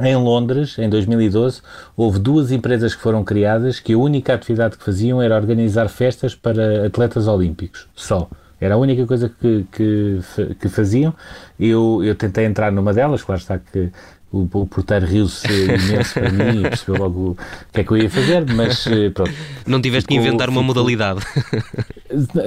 em 0.00 0.16
Londres, 0.16 0.78
em 0.78 0.88
2012, 0.88 1.62
houve 1.96 2.18
duas 2.18 2.52
empresas 2.52 2.94
que 2.94 3.02
foram 3.02 3.24
criadas 3.24 3.80
que 3.80 3.94
a 3.94 3.98
única 3.98 4.34
atividade 4.34 4.76
que 4.76 4.84
faziam 4.84 5.20
era 5.20 5.34
organizar 5.34 5.88
festas 5.88 6.34
para 6.34 6.86
atletas 6.86 7.26
olímpicos, 7.26 7.88
só. 7.94 8.28
Era 8.60 8.74
a 8.74 8.78
única 8.78 9.06
coisa 9.06 9.28
que, 9.28 9.64
que, 9.70 10.20
que 10.60 10.68
faziam. 10.68 11.14
Eu, 11.58 12.02
eu 12.02 12.14
tentei 12.14 12.44
entrar 12.44 12.72
numa 12.72 12.92
delas, 12.92 13.22
claro 13.22 13.40
está 13.40 13.58
que 13.58 13.90
o, 14.30 14.46
o 14.52 14.66
porteiro 14.66 15.06
riu-se 15.06 15.46
imenso 15.46 16.14
para 16.14 16.30
mim 16.30 16.60
e 16.60 16.62
percebeu 16.62 16.96
logo 16.96 17.30
o 17.30 17.36
que 17.72 17.80
é 17.80 17.84
que 17.84 17.90
eu 17.90 17.96
ia 17.96 18.10
fazer, 18.10 18.44
mas 18.52 18.86
eh, 18.86 19.10
pronto. 19.10 19.32
Não 19.66 19.80
tiveste 19.80 20.08
ficou, 20.08 20.22
que 20.22 20.28
inventar 20.28 20.48
uma 20.48 20.60
ficou, 20.60 20.74
modalidade? 20.74 21.20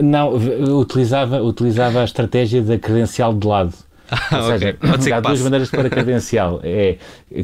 Não, 0.02 0.34
utilizava, 0.78 1.42
utilizava 1.42 2.02
a 2.02 2.04
estratégia 2.04 2.62
da 2.62 2.78
credencial 2.78 3.34
de 3.34 3.48
lado. 3.48 3.74
Ah, 4.32 4.38
Ou 4.38 4.52
seja, 4.52 4.78
okay. 4.96 5.14
há 5.14 5.20
duas 5.20 5.42
maneiras 5.42 5.70
para 5.70 5.90
credencial. 5.90 6.60
É 6.64 6.98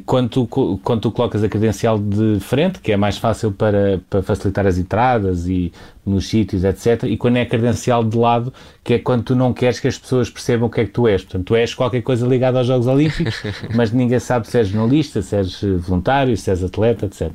quando 0.06 0.30
tu, 0.30 0.48
quando 0.84 1.02
tu 1.02 1.12
colocas 1.12 1.42
a 1.44 1.48
credencial 1.48 1.98
de 1.98 2.40
frente, 2.42 2.80
que 2.80 2.92
é 2.92 2.98
mais 2.98 3.18
fácil 3.18 3.52
para, 3.52 4.02
para 4.10 4.22
facilitar 4.22 4.68
as 4.68 4.78
entradas 4.78 5.48
e 5.48 5.72
nos 6.06 6.28
sítios, 6.28 6.64
etc. 6.64 7.04
E 7.04 7.16
quando 7.16 7.38
é 7.38 7.42
a 7.42 7.46
credencial 7.46 8.04
de 8.04 8.18
lado, 8.18 8.54
que 8.84 8.96
é 8.96 9.00
quando 9.00 9.24
tu 9.24 9.36
não 9.36 9.54
queres 9.54 9.80
que 9.80 9.88
as 9.88 9.98
pessoas 9.98 10.30
percebam 10.30 10.68
o 10.68 10.70
que 10.70 10.82
é 10.82 10.86
que 10.86 10.92
tu 10.92 11.08
és. 11.08 11.24
Portanto, 11.24 11.46
tu 11.46 11.56
és 11.56 11.74
qualquer 11.74 12.02
coisa 12.02 12.28
ligada 12.28 12.58
aos 12.58 12.68
Jogos 12.68 12.88
Olímpicos, 12.88 13.36
mas 13.76 13.92
ninguém 13.92 14.20
sabe 14.20 14.48
se 14.48 14.58
és 14.58 14.68
jornalista, 14.68 15.22
se 15.22 15.36
és 15.38 15.62
voluntário, 15.80 16.36
se 16.36 16.52
és 16.52 16.64
atleta, 16.64 17.06
etc. 17.06 17.34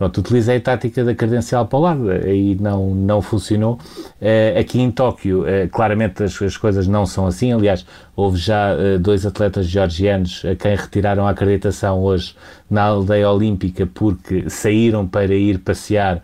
Pronto, 0.00 0.16
utilizei 0.16 0.56
a 0.56 0.60
tática 0.62 1.04
da 1.04 1.14
credencial 1.14 1.66
para 1.66 1.78
o 1.78 1.82
lado, 1.82 2.10
aí 2.10 2.56
não, 2.58 2.94
não 2.94 3.20
funcionou. 3.20 3.74
Uh, 4.18 4.58
aqui 4.58 4.80
em 4.80 4.90
Tóquio, 4.90 5.42
uh, 5.42 5.68
claramente 5.70 6.22
as, 6.22 6.40
as, 6.40 6.56
coisas 6.56 6.86
não 6.86 7.04
são 7.04 7.26
assim. 7.26 7.52
Aliás, 7.52 7.84
houve 8.16 8.38
já 8.38 8.74
uh, 8.74 8.98
dois 8.98 9.26
atletas 9.26 9.66
georgianos 9.66 10.42
a 10.46 10.54
quem 10.54 10.74
retiraram 10.74 11.26
a 11.26 11.30
acreditação 11.32 12.02
hoje 12.02 12.34
na 12.70 12.84
aldeia 12.84 13.30
olímpica 13.30 13.86
porque 13.86 14.48
saíram 14.48 15.06
para 15.06 15.34
ir 15.34 15.58
passear 15.58 16.22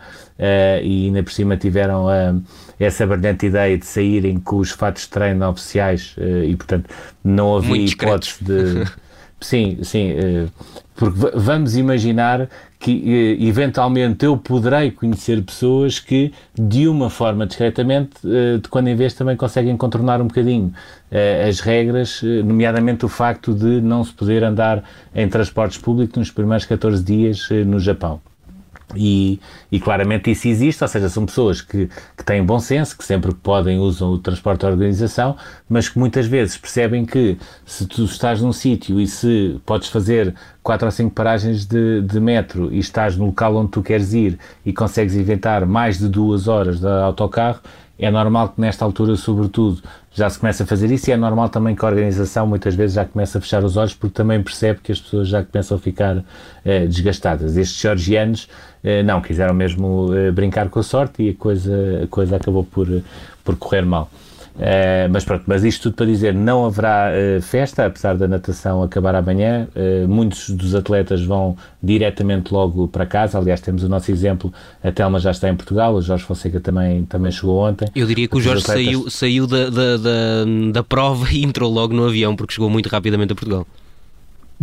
e 0.81 1.05
ainda 1.05 1.21
por 1.21 1.31
cima 1.31 1.55
tiveram 1.55 2.07
essa 2.79 3.05
brilhante 3.05 3.45
ideia 3.45 3.77
de 3.77 3.85
saírem 3.85 4.39
com 4.39 4.57
os 4.57 4.71
fatos 4.71 5.03
de 5.03 5.09
treino 5.09 5.47
oficiais 5.47 6.15
e, 6.45 6.55
portanto, 6.55 6.89
não 7.23 7.57
havia 7.57 7.85
hipótese 7.85 8.43
de. 8.43 8.85
Sim, 9.39 9.77
sim, 9.83 10.15
porque 10.95 11.19
vamos 11.35 11.77
imaginar 11.77 12.49
que 12.79 13.37
eventualmente 13.41 14.25
eu 14.25 14.37
poderei 14.37 14.91
conhecer 14.91 15.41
pessoas 15.41 15.99
que, 15.99 16.31
de 16.53 16.87
uma 16.87 17.09
forma 17.09 17.45
discretamente, 17.45 18.11
eh, 18.23 18.57
de 18.57 18.69
quando 18.69 18.87
em 18.87 18.95
vez 18.95 19.13
também 19.13 19.35
conseguem 19.35 19.75
contornar 19.75 20.21
um 20.21 20.27
bocadinho 20.27 20.71
eh, 21.11 21.47
as 21.49 21.59
regras, 21.59 22.21
eh, 22.23 22.43
nomeadamente 22.43 23.03
o 23.03 23.09
facto 23.09 23.53
de 23.53 23.81
não 23.81 24.03
se 24.03 24.13
poder 24.13 24.43
andar 24.43 24.83
em 25.13 25.27
transportes 25.27 25.79
públicos 25.79 26.17
nos 26.17 26.31
primeiros 26.31 26.65
14 26.65 27.03
dias 27.03 27.49
no 27.65 27.79
Japão. 27.79 28.21
E, 28.95 29.39
e, 29.69 29.81
claramente 29.81 30.31
isso 30.31 30.47
existe, 30.47 30.81
ou 30.81 30.87
seja, 30.87 31.09
são 31.09 31.25
pessoas 31.25 31.59
que, 31.59 31.89
que 32.15 32.23
têm 32.23 32.41
bom 32.41 32.57
senso, 32.57 32.97
que 32.97 33.03
sempre 33.03 33.33
podem 33.33 33.79
usam 33.79 34.11
o 34.11 34.17
transporte 34.17 34.61
de 34.61 34.65
organização, 34.65 35.35
mas 35.67 35.89
que 35.89 35.99
muitas 35.99 36.25
vezes 36.25 36.57
percebem 36.57 37.05
que 37.05 37.37
se 37.65 37.85
tu 37.85 38.05
estás 38.05 38.41
num 38.41 38.53
sítio 38.53 39.01
e 39.01 39.05
se 39.05 39.59
podes 39.65 39.89
fazer 39.89 40.33
quatro 40.63 40.85
ou 40.85 40.91
cinco 40.91 41.13
paragens 41.13 41.65
de, 41.65 42.01
de, 42.01 42.19
metro 42.19 42.73
e 42.73 42.79
estás 42.79 43.17
no 43.17 43.25
local 43.25 43.57
onde 43.57 43.71
tu 43.71 43.83
queres 43.83 44.13
ir 44.13 44.39
e 44.65 44.71
consegues 44.71 45.15
inventar 45.15 45.65
mais 45.65 45.99
de 45.99 46.07
duas 46.07 46.47
horas 46.47 46.79
de 46.79 46.87
autocarro, 46.87 47.59
é 47.99 48.11
normal 48.11 48.49
que 48.49 48.61
nesta 48.61 48.85
altura, 48.85 49.15
sobretudo, 49.15 49.81
já 50.11 50.29
se 50.29 50.37
começa 50.37 50.63
a 50.63 50.67
fazer 50.67 50.91
isso 50.91 51.09
e 51.09 51.13
é 51.13 51.17
normal 51.17 51.49
também 51.49 51.75
que 51.75 51.83
a 51.83 51.87
organização 51.87 52.45
muitas 52.45 52.75
vezes 52.75 52.95
já 52.95 53.05
começa 53.05 53.39
a 53.39 53.41
fechar 53.41 53.63
os 53.63 53.75
olhos 53.75 53.93
porque 53.95 54.13
também 54.13 54.41
percebe 54.41 54.79
que 54.83 54.91
as 54.91 54.99
pessoas 54.99 55.27
já 55.27 55.43
começam 55.43 55.77
a 55.77 55.79
ficar 55.79 56.23
eh, 56.63 56.85
desgastadas. 56.85 57.57
Estes 57.57 57.81
georgianos 57.81 58.47
não, 59.03 59.21
quiseram 59.21 59.53
mesmo 59.53 60.13
eh, 60.13 60.31
brincar 60.31 60.69
com 60.69 60.79
a 60.79 60.83
sorte 60.83 61.23
e 61.23 61.29
a 61.29 61.33
coisa, 61.33 62.01
a 62.03 62.07
coisa 62.07 62.35
acabou 62.35 62.63
por, 62.63 62.87
por 63.43 63.55
correr 63.55 63.85
mal. 63.85 64.09
Uh, 64.57 65.05
mas 65.11 65.23
pronto, 65.23 65.43
mas 65.45 65.63
isto 65.63 65.83
tudo 65.83 65.95
para 65.97 66.07
dizer, 66.07 66.33
não 66.33 66.65
haverá 66.65 67.11
uh, 67.11 67.41
festa, 67.43 67.85
apesar 67.85 68.17
da 68.17 68.27
natação 68.27 68.81
acabar 68.81 69.13
amanhã. 69.13 69.67
Uh, 69.75 70.07
muitos 70.07 70.49
dos 70.49 70.73
atletas 70.73 71.21
vão 71.23 71.55
diretamente 71.81 72.51
logo 72.51 72.87
para 72.87 73.05
casa. 73.05 73.37
Aliás, 73.37 73.61
temos 73.61 73.83
o 73.83 73.89
nosso 73.89 74.11
exemplo, 74.11 74.51
a 74.83 74.91
Telma 74.91 75.19
já 75.19 75.29
está 75.29 75.47
em 75.47 75.55
Portugal, 75.55 75.93
o 75.93 76.01
Jorge 76.01 76.23
Fonseca 76.23 76.59
também, 76.59 77.05
também 77.05 77.31
chegou 77.31 77.59
ontem. 77.59 77.87
Eu 77.95 78.07
diria 78.07 78.27
que 78.27 78.35
o 78.35 78.41
Jorge 78.41 78.63
atletas... 78.63 78.85
saiu, 78.85 79.09
saiu 79.11 79.47
da, 79.47 79.69
da, 79.69 79.97
da, 79.97 80.45
da 80.73 80.83
prova 80.83 81.31
e 81.31 81.43
entrou 81.43 81.71
logo 81.71 81.93
no 81.93 82.05
avião, 82.07 82.35
porque 82.35 82.55
chegou 82.55 82.69
muito 82.69 82.89
rapidamente 82.89 83.33
a 83.33 83.35
Portugal. 83.35 83.67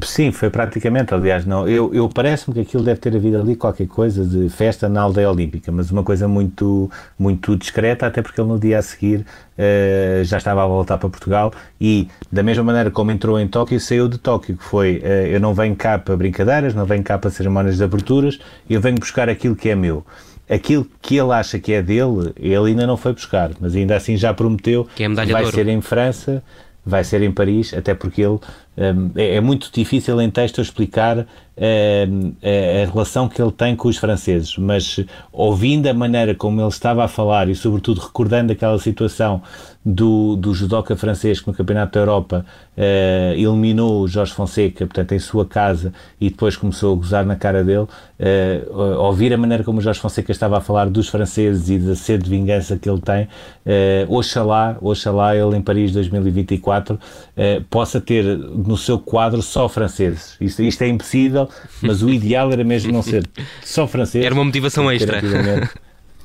Sim, 0.02 0.32
foi 0.32 0.50
praticamente, 0.50 1.14
aliás, 1.14 1.46
não. 1.46 1.68
Eu, 1.68 1.94
eu 1.94 2.08
parece-me 2.08 2.52
que 2.52 2.60
aquilo 2.60 2.82
deve 2.82 2.98
ter 2.98 3.14
havido 3.14 3.40
ali 3.40 3.54
qualquer 3.54 3.86
coisa 3.86 4.24
de 4.26 4.48
festa 4.48 4.88
na 4.88 5.00
aldeia 5.00 5.30
olímpica, 5.30 5.70
mas 5.70 5.90
uma 5.92 6.02
coisa 6.02 6.26
muito, 6.26 6.90
muito 7.16 7.56
discreta, 7.56 8.06
até 8.06 8.20
porque 8.20 8.40
ele 8.40 8.48
no 8.48 8.58
dia 8.58 8.78
a 8.78 8.82
seguir 8.82 9.20
uh, 9.20 10.24
já 10.24 10.38
estava 10.38 10.64
a 10.64 10.66
voltar 10.66 10.98
para 10.98 11.08
Portugal 11.08 11.52
e, 11.80 12.08
da 12.30 12.42
mesma 12.42 12.64
maneira 12.64 12.90
como 12.90 13.12
entrou 13.12 13.38
em 13.38 13.46
Tóquio, 13.46 13.78
saiu 13.78 14.08
de 14.08 14.18
Tóquio, 14.18 14.56
que 14.56 14.64
foi: 14.64 14.96
uh, 14.96 15.26
eu 15.28 15.38
não 15.38 15.54
venho 15.54 15.76
cá 15.76 15.96
para 15.96 16.16
brincadeiras, 16.16 16.74
não 16.74 16.84
venho 16.84 17.04
cá 17.04 17.16
para 17.16 17.30
cerimónias 17.30 17.76
de 17.76 17.84
aberturas, 17.84 18.40
eu 18.68 18.80
venho 18.80 18.98
buscar 18.98 19.28
aquilo 19.28 19.54
que 19.54 19.68
é 19.68 19.76
meu 19.76 20.04
aquilo 20.50 20.86
que 21.00 21.16
ele 21.16 21.32
acha 21.32 21.58
que 21.58 21.72
é 21.72 21.80
dele, 21.80 22.32
ele 22.36 22.68
ainda 22.68 22.86
não 22.86 22.98
foi 22.98 23.14
buscar, 23.14 23.52
mas 23.58 23.74
ainda 23.74 23.96
assim 23.96 24.14
já 24.14 24.34
prometeu 24.34 24.86
que, 24.94 25.02
é 25.02 25.08
vai 25.08 25.46
ser 25.46 25.68
em 25.68 25.80
França, 25.80 26.42
vai 26.84 27.02
ser 27.02 27.22
em 27.22 27.32
Paris, 27.32 27.72
até 27.72 27.94
porque 27.94 28.22
ele 28.22 28.38
é, 28.76 29.36
é, 29.36 29.40
muito 29.40 29.70
difícil 29.72 30.20
em 30.20 30.30
texto 30.30 30.60
explicar 30.60 31.26
a 31.56 32.92
relação 32.92 33.28
que 33.28 33.40
ele 33.40 33.52
tem 33.52 33.76
com 33.76 33.86
os 33.86 33.96
franceses, 33.96 34.58
mas 34.58 34.98
ouvindo 35.32 35.86
a 35.86 35.94
maneira 35.94 36.34
como 36.34 36.60
ele 36.60 36.68
estava 36.68 37.04
a 37.04 37.08
falar 37.08 37.48
e, 37.48 37.54
sobretudo, 37.54 38.00
recordando 38.00 38.52
aquela 38.52 38.76
situação 38.80 39.40
do, 39.84 40.34
do 40.36 40.54
judoca 40.54 40.96
francês 40.96 41.40
que 41.40 41.46
no 41.46 41.52
Campeonato 41.52 41.92
da 41.92 42.00
Europa 42.00 42.46
uh, 42.76 43.32
eliminou 43.34 44.02
o 44.02 44.08
Jorge 44.08 44.32
Fonseca, 44.32 44.86
portanto, 44.86 45.12
em 45.12 45.18
sua 45.18 45.44
casa, 45.44 45.92
e 46.18 46.30
depois 46.30 46.56
começou 46.56 46.94
a 46.94 46.96
gozar 46.96 47.26
na 47.26 47.36
cara 47.36 47.62
dele, 47.62 47.82
uh, 47.82 48.98
ouvir 48.98 49.34
a 49.34 49.36
maneira 49.36 49.62
como 49.62 49.78
o 49.78 49.82
Jorge 49.82 50.00
Fonseca 50.00 50.32
estava 50.32 50.56
a 50.56 50.60
falar 50.60 50.88
dos 50.88 51.08
franceses 51.08 51.68
e 51.68 51.78
da 51.78 51.94
sede 51.94 52.24
de 52.24 52.30
vingança 52.30 52.78
que 52.78 52.88
ele 52.88 53.00
tem, 53.00 53.24
uh, 53.24 54.16
oxalá, 54.16 54.78
oxalá 54.80 55.36
ele 55.36 55.56
em 55.56 55.62
Paris 55.62 55.92
2024 55.92 56.94
uh, 56.94 57.64
possa 57.68 58.00
ter 58.00 58.24
no 58.66 58.76
seu 58.76 58.98
quadro 58.98 59.42
só 59.42 59.68
franceses. 59.68 60.36
Isto, 60.40 60.62
isto 60.62 60.82
é 60.82 60.88
impossível, 60.88 61.48
mas 61.82 62.02
o 62.02 62.10
ideal 62.10 62.52
era 62.52 62.64
mesmo 62.64 62.92
não 62.92 63.02
ser 63.02 63.28
só 63.62 63.86
francês. 63.86 64.24
Era 64.24 64.34
uma 64.34 64.44
motivação 64.44 64.90
extra. 64.90 65.20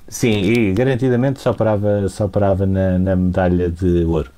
Sim, 0.10 0.42
e 0.42 0.74
garantidamente 0.74 1.40
só 1.40 1.54
parava, 1.54 2.10
só 2.10 2.28
parava 2.28 2.66
na, 2.66 2.98
na 2.98 3.16
medalha 3.16 3.70
de 3.70 4.04
ouro. 4.06 4.32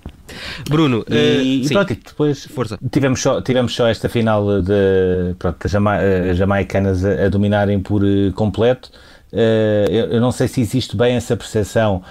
Bruno, 0.69 1.05
e, 1.09 1.63
uh, 1.65 1.69
pronto, 1.69 1.95
depois 1.95 2.45
Força. 2.45 2.77
Tivemos, 2.91 3.21
só, 3.21 3.41
tivemos 3.41 3.73
só 3.73 3.87
esta 3.87 4.07
final 4.09 4.61
de 4.61 5.33
pronto, 5.37 5.57
as 5.65 5.71
Jama 5.71 5.97
jamaicanas 6.33 7.03
a, 7.03 7.25
a, 7.25 7.29
dominarem 7.29 7.79
por 7.79 8.03
uh, 8.03 8.31
completo. 8.33 8.91
Uh, 9.31 9.89
eu, 9.89 10.05
eu, 10.11 10.21
não 10.21 10.31
sei 10.31 10.47
se 10.47 10.59
existe 10.61 10.95
bem 10.95 11.15
essa 11.15 11.37
percepção. 11.37 12.03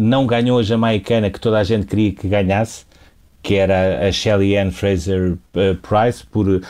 não 0.00 0.26
ganhou 0.26 0.58
a 0.58 0.62
jamaicana 0.62 1.30
que 1.30 1.38
toda 1.38 1.58
a 1.58 1.64
gente 1.64 1.86
queria 1.86 2.12
que 2.12 2.26
ganhasse, 2.26 2.84
que 3.42 3.56
era 3.56 4.06
a 4.06 4.10
Shelly 4.10 4.56
Ann 4.56 4.72
Fraser 4.72 5.36
Price, 5.52 6.24
por, 6.30 6.62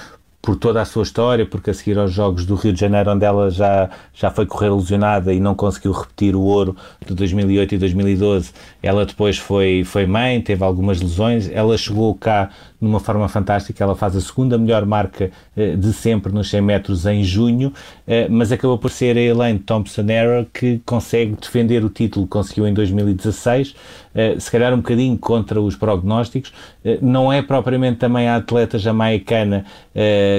por 0.43 0.57
toda 0.57 0.83
a 0.83 0.85
sua 0.85 1.05
história, 1.05 1.47
porque 1.47 1.71
a 1.71 1.75
seguir 1.75 1.97
aos 1.97 2.13
Jogos 2.13 2.45
do 2.45 2.57
Rio 2.57 2.73
de 2.73 2.81
Janeiro, 2.81 3.13
onde 3.13 3.25
ela 3.25 3.49
já, 3.49 3.89
já 4.13 4.29
foi 4.29 4.45
correr 4.45 4.71
lesionada 4.71 5.33
e 5.33 5.39
não 5.39 5.55
conseguiu 5.55 5.93
repetir 5.93 6.35
o 6.35 6.41
ouro 6.41 6.77
de 7.07 7.15
2008 7.15 7.77
e 7.77 7.79
2012, 7.79 8.51
ela 8.83 9.07
depois 9.07 9.39
foi, 9.39 9.85
foi 9.85 10.05
mãe, 10.05 10.41
teve 10.41 10.65
algumas 10.65 11.01
lesões, 11.01 11.49
ela 11.49 11.79
chegou 11.79 12.13
cá 12.17 12.51
numa 12.83 12.99
forma 12.99 13.29
fantástica, 13.29 13.85
ela 13.85 13.95
faz 13.95 14.17
a 14.17 14.21
segunda 14.21 14.59
melhor 14.59 14.85
marca 14.85 15.31
eh, 15.57 15.77
de 15.77 15.93
sempre 15.93 16.33
nos 16.33 16.51
100 16.51 16.61
metros 16.61 17.07
em 17.07 17.23
junho, 17.23 17.73
eh, 18.09 18.27
mas 18.29 18.51
acabou 18.51 18.77
por 18.77 18.91
ser 18.91 19.17
a 19.17 19.21
Elaine 19.21 19.61
Thompson-Era 19.61 20.45
que 20.53 20.81
consegue 20.85 21.37
defender 21.41 21.85
o 21.85 21.89
título, 21.89 22.27
conseguiu 22.27 22.67
em 22.67 22.75
2016, 22.75 23.77
eh, 24.13 24.35
se 24.37 24.51
calhar 24.51 24.75
um 24.75 24.79
bocadinho 24.79 25.17
contra 25.17 25.61
os 25.61 25.77
prognósticos, 25.77 26.53
não 27.01 27.33
é 27.33 27.41
propriamente 27.41 27.99
também 27.99 28.29
a 28.29 28.35
atleta 28.35 28.77
jamaicana 28.77 29.65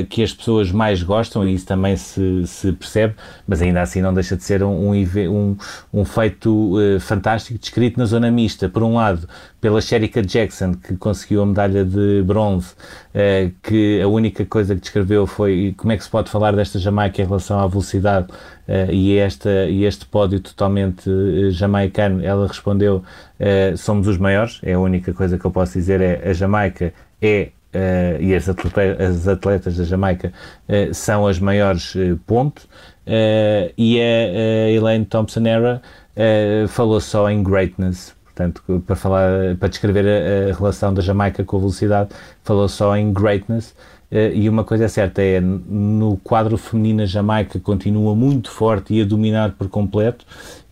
que 0.09 0.23
as 0.23 0.33
pessoas 0.33 0.71
mais 0.71 1.03
gostam, 1.03 1.47
e 1.47 1.53
isso 1.53 1.65
também 1.65 1.95
se, 1.95 2.45
se 2.47 2.71
percebe, 2.73 3.15
mas 3.47 3.62
ainda 3.62 3.81
assim 3.81 4.01
não 4.01 4.13
deixa 4.13 4.35
de 4.35 4.43
ser 4.43 4.63
um, 4.63 4.91
um, 4.93 5.57
um 5.93 6.05
feito 6.05 6.75
fantástico, 7.00 7.59
descrito 7.59 8.00
na 8.00 8.05
zona 8.05 8.31
mista, 8.31 8.69
por 8.69 8.83
um 8.83 8.95
lado, 8.95 9.27
pela 9.63 9.79
Sherika 9.79 10.21
Jackson, 10.21 10.73
que 10.73 10.97
conseguiu 10.97 11.41
a 11.41 11.45
medalha 11.45 11.85
de 11.85 12.21
bronze, 12.23 12.73
eh, 13.13 13.51
que 13.62 14.01
a 14.01 14.07
única 14.09 14.45
coisa 14.45 14.75
que 14.75 14.81
descreveu 14.81 15.25
foi 15.25 15.73
como 15.77 15.93
é 15.93 15.97
que 15.97 16.03
se 16.03 16.09
pode 16.09 16.29
falar 16.29 16.53
desta 16.53 16.77
Jamaica 16.77 17.21
em 17.21 17.25
relação 17.25 17.57
à 17.57 17.65
velocidade 17.65 18.27
eh, 18.67 18.88
e, 18.91 19.17
esta, 19.17 19.65
e 19.69 19.85
este 19.85 20.05
pódio 20.05 20.41
totalmente 20.41 21.09
eh, 21.09 21.50
jamaicano. 21.51 22.21
Ela 22.21 22.45
respondeu: 22.45 23.03
somos 23.77 24.05
os 24.05 24.17
maiores, 24.17 24.59
é 24.63 24.73
a 24.73 24.79
única 24.79 25.13
coisa 25.13 25.38
que 25.38 25.45
eu 25.45 25.51
posso 25.51 25.73
dizer, 25.73 26.01
é 26.01 26.29
a 26.29 26.33
Jamaica 26.33 26.93
é 27.21 27.51
Uh, 27.74 28.22
e 28.22 28.36
as 28.36 28.48
atletas, 28.48 29.18
as 29.18 29.27
atletas, 29.27 29.77
da 29.77 29.84
Jamaica 29.84 30.32
uh, 30.70 30.94
são 30.94 31.25
as 31.25 31.39
maiores, 31.39 31.96
uh, 31.96 32.20
ponto. 32.27 32.68
e 33.75 34.00
a, 34.00 34.70
Elaine 34.70 35.06
Thompson-Era 35.06 35.82
falou 36.68 37.01
só 37.01 37.30
em 37.30 37.42
greatness, 37.42 38.15
Portanto, 38.24 38.63
para 38.88 38.96
falar, 38.96 39.56
para 39.60 39.68
descrever 39.70 40.06
a, 40.08 40.51
a, 40.51 40.56
relação 40.56 40.94
da 40.94 41.01
Jamaica 41.01 41.44
com 41.44 41.58
a 41.58 41.60
velocidade, 41.60 42.10
falou 42.44 42.68
só 42.68 42.96
em 42.96 43.12
greatness. 43.12 43.75
E 44.12 44.48
uma 44.48 44.63
coisa 44.63 44.86
é 44.86 44.88
certa 44.88 45.24
é 45.24 45.39
no 45.42 46.18
quadro 46.24 46.56
feminino 46.56 47.01
a 47.01 47.06
Jamaica 47.08 47.60
continua 47.60 48.15
muito 48.15 48.51
forte 48.51 48.94
e 48.94 49.01
a 49.01 49.06
dominar 49.06 49.53
por 49.53 49.68
completo. 49.68 50.24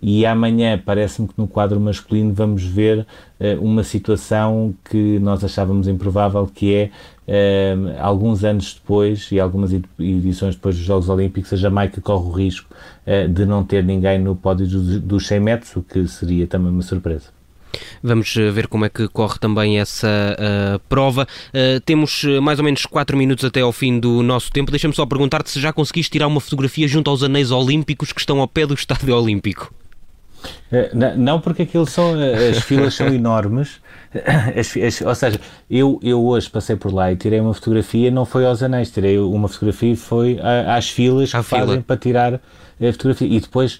E 0.01 0.25
amanhã 0.25 0.81
parece-me 0.83 1.27
que 1.27 1.33
no 1.37 1.47
quadro 1.47 1.79
masculino 1.79 2.33
vamos 2.33 2.63
ver 2.63 2.99
uh, 3.39 3.61
uma 3.61 3.83
situação 3.83 4.73
que 4.89 5.19
nós 5.19 5.43
achávamos 5.43 5.87
improvável, 5.87 6.49
que 6.53 6.73
é 6.73 6.89
uh, 7.27 8.01
alguns 8.01 8.43
anos 8.43 8.73
depois 8.73 9.31
e 9.31 9.39
algumas 9.39 9.71
edições 9.99 10.55
depois 10.55 10.75
dos 10.75 10.83
Jogos 10.83 11.07
Olímpicos, 11.07 11.53
a 11.53 11.57
Jamaica 11.57 12.01
corre 12.01 12.27
o 12.27 12.31
risco 12.31 12.67
de 13.33 13.45
não 13.45 13.63
ter 13.63 13.83
ninguém 13.83 14.19
no 14.19 14.35
pódio 14.35 14.67
dos, 14.67 14.99
dos 14.99 15.27
100 15.27 15.39
metros, 15.39 15.75
o 15.75 15.81
que 15.81 16.07
seria 16.07 16.45
também 16.45 16.71
uma 16.71 16.83
surpresa. 16.83 17.29
Vamos 18.03 18.33
ver 18.33 18.67
como 18.67 18.85
é 18.85 18.89
que 18.89 19.07
corre 19.07 19.39
também 19.39 19.79
essa 19.79 20.07
uh, 20.07 20.79
prova. 20.89 21.27
Uh, 21.49 21.79
temos 21.81 22.23
mais 22.41 22.59
ou 22.59 22.65
menos 22.65 22.85
4 22.85 23.17
minutos 23.17 23.45
até 23.45 23.61
ao 23.61 23.71
fim 23.71 23.99
do 23.99 24.21
nosso 24.21 24.51
tempo. 24.51 24.71
Deixa-me 24.71 24.93
só 24.93 25.05
perguntar-te 25.05 25.49
se 25.49 25.59
já 25.59 25.71
conseguiste 25.71 26.11
tirar 26.11 26.27
uma 26.27 26.39
fotografia 26.39 26.87
junto 26.87 27.09
aos 27.09 27.23
anéis 27.23 27.51
olímpicos 27.51 28.11
que 28.11 28.19
estão 28.19 28.39
ao 28.39 28.47
pé 28.47 28.65
do 28.65 28.73
Estádio 28.73 29.15
Olímpico. 29.15 29.73
Não, 31.17 31.39
porque 31.39 31.63
aquilo 31.63 31.85
são, 31.85 32.13
as 32.49 32.59
filas 32.59 32.93
são 32.93 33.07
enormes. 33.07 33.79
As, 34.59 34.75
as, 34.75 35.01
ou 35.01 35.15
seja, 35.15 35.39
eu, 35.69 35.97
eu 36.03 36.21
hoje 36.21 36.49
passei 36.49 36.75
por 36.75 36.93
lá 36.93 37.13
e 37.13 37.15
tirei 37.15 37.39
uma 37.39 37.53
fotografia, 37.53 38.11
não 38.11 38.25
foi 38.25 38.45
aos 38.45 38.61
anéis, 38.61 38.91
tirei 38.91 39.17
uma 39.17 39.47
fotografia 39.47 39.93
e 39.93 39.95
foi 39.95 40.37
às 40.67 40.89
filas 40.89 41.31
que 41.31 41.43
fila. 41.43 41.61
fazem 41.61 41.81
para 41.81 41.95
tirar 41.95 42.33
a 42.33 42.91
fotografia. 42.91 43.27
E 43.29 43.39
depois 43.39 43.79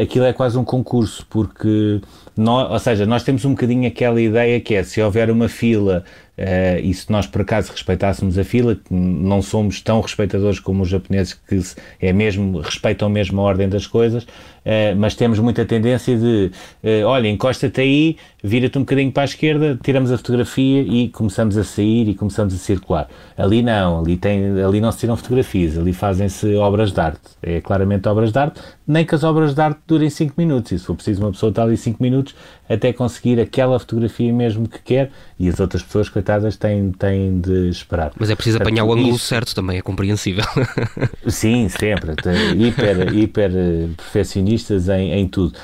aquilo 0.00 0.24
é 0.24 0.32
quase 0.32 0.56
um 0.56 0.64
concurso, 0.64 1.26
porque 1.28 2.00
nós, 2.34 2.70
ou 2.70 2.78
seja, 2.78 3.04
nós 3.04 3.22
temos 3.22 3.44
um 3.44 3.50
bocadinho 3.50 3.86
aquela 3.86 4.20
ideia 4.20 4.58
que 4.58 4.74
é 4.74 4.82
se 4.82 5.02
houver 5.02 5.30
uma 5.30 5.50
fila 5.50 6.02
uh, 6.38 6.80
e 6.82 6.94
se 6.94 7.10
nós 7.10 7.26
por 7.26 7.42
acaso 7.42 7.72
respeitássemos 7.72 8.38
a 8.38 8.44
fila, 8.44 8.78
não 8.90 9.42
somos 9.42 9.80
tão 9.80 10.00
respeitadores 10.00 10.60
como 10.60 10.82
os 10.82 10.88
japoneses 10.88 11.34
que 11.34 11.60
é 12.00 12.12
mesmo, 12.12 12.60
respeitam 12.60 13.08
mesmo 13.08 13.40
a 13.40 13.44
ordem 13.44 13.68
das 13.68 13.86
coisas, 13.86 14.24
uh, 14.24 14.96
mas 14.96 15.14
temos 15.14 15.38
muita 15.38 15.64
tendência 15.64 16.16
de 16.16 16.50
uh, 16.84 17.06
olha, 17.06 17.28
encosta-te 17.28 17.80
aí, 17.80 18.16
vira-te 18.42 18.78
um 18.78 18.82
bocadinho 18.82 19.10
para 19.10 19.24
a 19.24 19.26
esquerda, 19.26 19.78
tiramos 19.82 20.12
a 20.12 20.16
fotografia 20.16 20.82
e 20.82 21.08
começamos 21.08 21.56
a 21.56 21.64
sair 21.64 22.08
e 22.08 22.14
começamos 22.14 22.54
a 22.54 22.58
circular. 22.58 23.08
Ali 23.36 23.62
não, 23.62 24.00
ali, 24.00 24.16
tem, 24.16 24.60
ali 24.60 24.80
não 24.80 24.92
se 24.92 24.98
tiram 24.98 25.16
fotografias, 25.16 25.76
ali 25.76 25.92
fazem-se 25.92 26.54
obras 26.56 26.92
de 26.92 27.00
arte. 27.00 27.20
É 27.42 27.60
claramente 27.60 28.08
obras 28.08 28.32
de 28.32 28.38
arte, 28.38 28.60
nem 28.86 29.04
que 29.04 29.14
as 29.14 29.24
obras 29.24 29.54
de 29.54 29.60
arte 29.60 29.80
durem 29.86 30.08
5 30.08 30.34
minutos. 30.38 30.72
E 30.72 30.78
se 30.78 30.84
for 30.84 30.94
preciso 30.94 31.22
uma 31.22 31.32
pessoa 31.32 31.50
estar 31.50 31.62
ali 31.64 31.76
5 31.76 32.02
minutos 32.02 32.34
até 32.68 32.92
conseguir 32.92 33.40
aquela 33.40 33.78
fotografia 33.78 34.32
mesmo 34.32 34.68
que 34.68 34.78
quer 34.80 35.10
e 35.38 35.48
as 35.48 35.58
outras 35.58 35.82
pessoas, 35.82 36.08
coitadas, 36.08 36.56
têm, 36.56 36.92
têm 36.92 37.40
de 37.40 37.68
esperar. 37.68 38.12
Mas 38.18 38.30
é 38.30 38.34
preciso 38.34 38.58
apanhar 38.58 38.84
o 38.84 38.92
ângulo 38.92 39.16
isso... 39.16 39.24
certo 39.24 39.54
também, 39.54 39.78
é 39.78 39.82
compreensível. 39.82 40.44
Sim, 41.26 41.68
sempre. 41.68 42.14
Hiper, 42.56 43.14
hiper 43.14 43.50
eh, 43.54 43.88
perfeccionistas 43.96 44.88
em, 44.88 45.12
em 45.12 45.28
tudo 45.28 45.58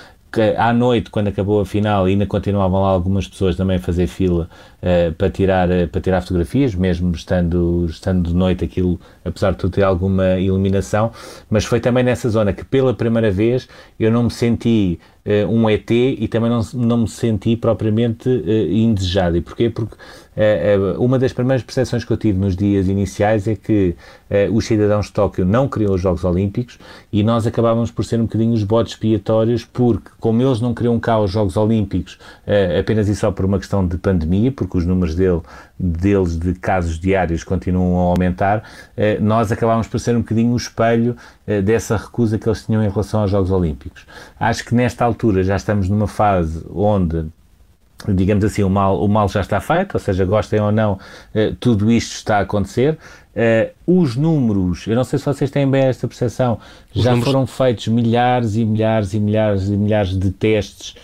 à 0.58 0.72
noite, 0.72 1.10
quando 1.10 1.28
acabou 1.28 1.60
a 1.60 1.66
final, 1.66 2.06
ainda 2.06 2.26
continuavam 2.26 2.82
lá 2.82 2.88
algumas 2.88 3.28
pessoas 3.28 3.56
também 3.56 3.76
a 3.76 3.80
fazer 3.80 4.06
fila 4.06 4.48
uh, 4.84 5.12
para, 5.14 5.30
tirar, 5.30 5.70
uh, 5.70 5.88
para 5.88 6.00
tirar 6.00 6.20
fotografias, 6.20 6.74
mesmo 6.74 7.10
estando, 7.12 7.86
estando 7.88 8.28
de 8.28 8.34
noite, 8.34 8.64
aquilo, 8.64 9.00
apesar 9.24 9.52
de 9.52 9.58
tudo, 9.58 9.72
ter 9.72 9.82
alguma 9.82 10.38
iluminação. 10.38 11.10
Mas 11.48 11.64
foi 11.64 11.80
também 11.80 12.04
nessa 12.04 12.28
zona 12.28 12.52
que, 12.52 12.64
pela 12.64 12.92
primeira 12.92 13.30
vez, 13.30 13.66
eu 13.98 14.12
não 14.12 14.24
me 14.24 14.30
senti 14.30 15.00
uh, 15.24 15.50
um 15.50 15.68
ET 15.70 15.90
e 15.90 16.28
também 16.28 16.50
não, 16.50 16.60
não 16.74 16.98
me 16.98 17.08
senti 17.08 17.56
propriamente 17.56 18.28
indesejado. 18.28 19.36
E 19.38 19.40
porquê? 19.40 19.70
Porque 19.70 19.96
uma 20.98 21.16
das 21.16 21.32
primeiras 21.32 21.62
percepções 21.62 22.04
que 22.04 22.12
eu 22.12 22.16
tive 22.16 22.36
nos 22.36 22.56
dias 22.56 22.88
iniciais 22.88 23.46
é 23.46 23.54
que 23.54 23.94
os 24.52 24.66
cidadãos 24.66 25.06
de 25.06 25.12
Tóquio 25.12 25.44
não 25.44 25.68
queriam 25.68 25.94
os 25.94 26.00
Jogos 26.00 26.24
Olímpicos 26.24 26.76
e 27.12 27.22
nós 27.22 27.46
acabávamos 27.46 27.92
por 27.92 28.04
ser 28.04 28.18
um 28.18 28.24
bocadinho 28.24 28.52
os 28.52 28.64
bodes 28.64 28.94
expiatórios, 28.94 29.64
porque, 29.64 30.10
como 30.18 30.42
eles 30.42 30.60
não 30.60 30.74
queriam 30.74 30.98
cá 30.98 31.20
os 31.20 31.30
Jogos 31.30 31.56
Olímpicos 31.56 32.18
apenas 32.80 33.08
e 33.08 33.14
só 33.14 33.30
por 33.30 33.44
uma 33.44 33.60
questão 33.60 33.86
de 33.86 33.96
pandemia, 33.96 34.50
porque 34.50 34.73
os 34.78 34.86
números 34.86 35.14
dele, 35.14 35.40
deles 35.78 36.38
de 36.38 36.54
casos 36.54 36.98
diários 36.98 37.44
continuam 37.44 37.98
a 37.98 38.10
aumentar, 38.10 38.62
eh, 38.96 39.18
nós 39.20 39.50
acabámos 39.52 39.86
por 39.86 39.98
ser 40.00 40.16
um 40.16 40.20
bocadinho 40.20 40.52
o 40.52 40.56
espelho 40.56 41.16
eh, 41.46 41.62
dessa 41.62 41.96
recusa 41.96 42.38
que 42.38 42.48
eles 42.48 42.64
tinham 42.64 42.82
em 42.82 42.88
relação 42.88 43.20
aos 43.20 43.30
Jogos 43.30 43.50
Olímpicos. 43.50 44.06
Acho 44.38 44.64
que 44.64 44.74
nesta 44.74 45.04
altura 45.04 45.42
já 45.42 45.56
estamos 45.56 45.88
numa 45.88 46.08
fase 46.08 46.64
onde 46.74 47.26
digamos 48.06 48.44
assim, 48.44 48.62
o 48.62 48.68
mal, 48.68 49.02
o 49.02 49.08
mal 49.08 49.26
já 49.30 49.40
está 49.40 49.60
feito, 49.60 49.94
ou 49.94 50.00
seja, 50.00 50.26
gostem 50.26 50.60
ou 50.60 50.70
não, 50.70 50.98
eh, 51.34 51.54
tudo 51.58 51.90
isto 51.90 52.12
está 52.12 52.38
a 52.38 52.40
acontecer. 52.40 52.98
os 53.86 54.14
números, 54.14 54.86
eu 54.86 54.94
não 54.94 55.04
sei 55.04 55.18
se 55.18 55.24
vocês 55.24 55.50
têm 55.50 55.68
bem 55.68 55.84
esta 55.84 56.06
percepção, 56.06 56.58
já 56.92 57.10
números... 57.12 57.32
foram 57.32 57.46
feitos 57.46 57.88
milhares 57.88 58.56
e 58.56 58.64
milhares 58.64 59.14
e 59.14 59.18
milhares 59.18 59.68
e 59.68 59.76
milhares 59.76 60.18
de 60.18 60.30
testes 60.30 60.94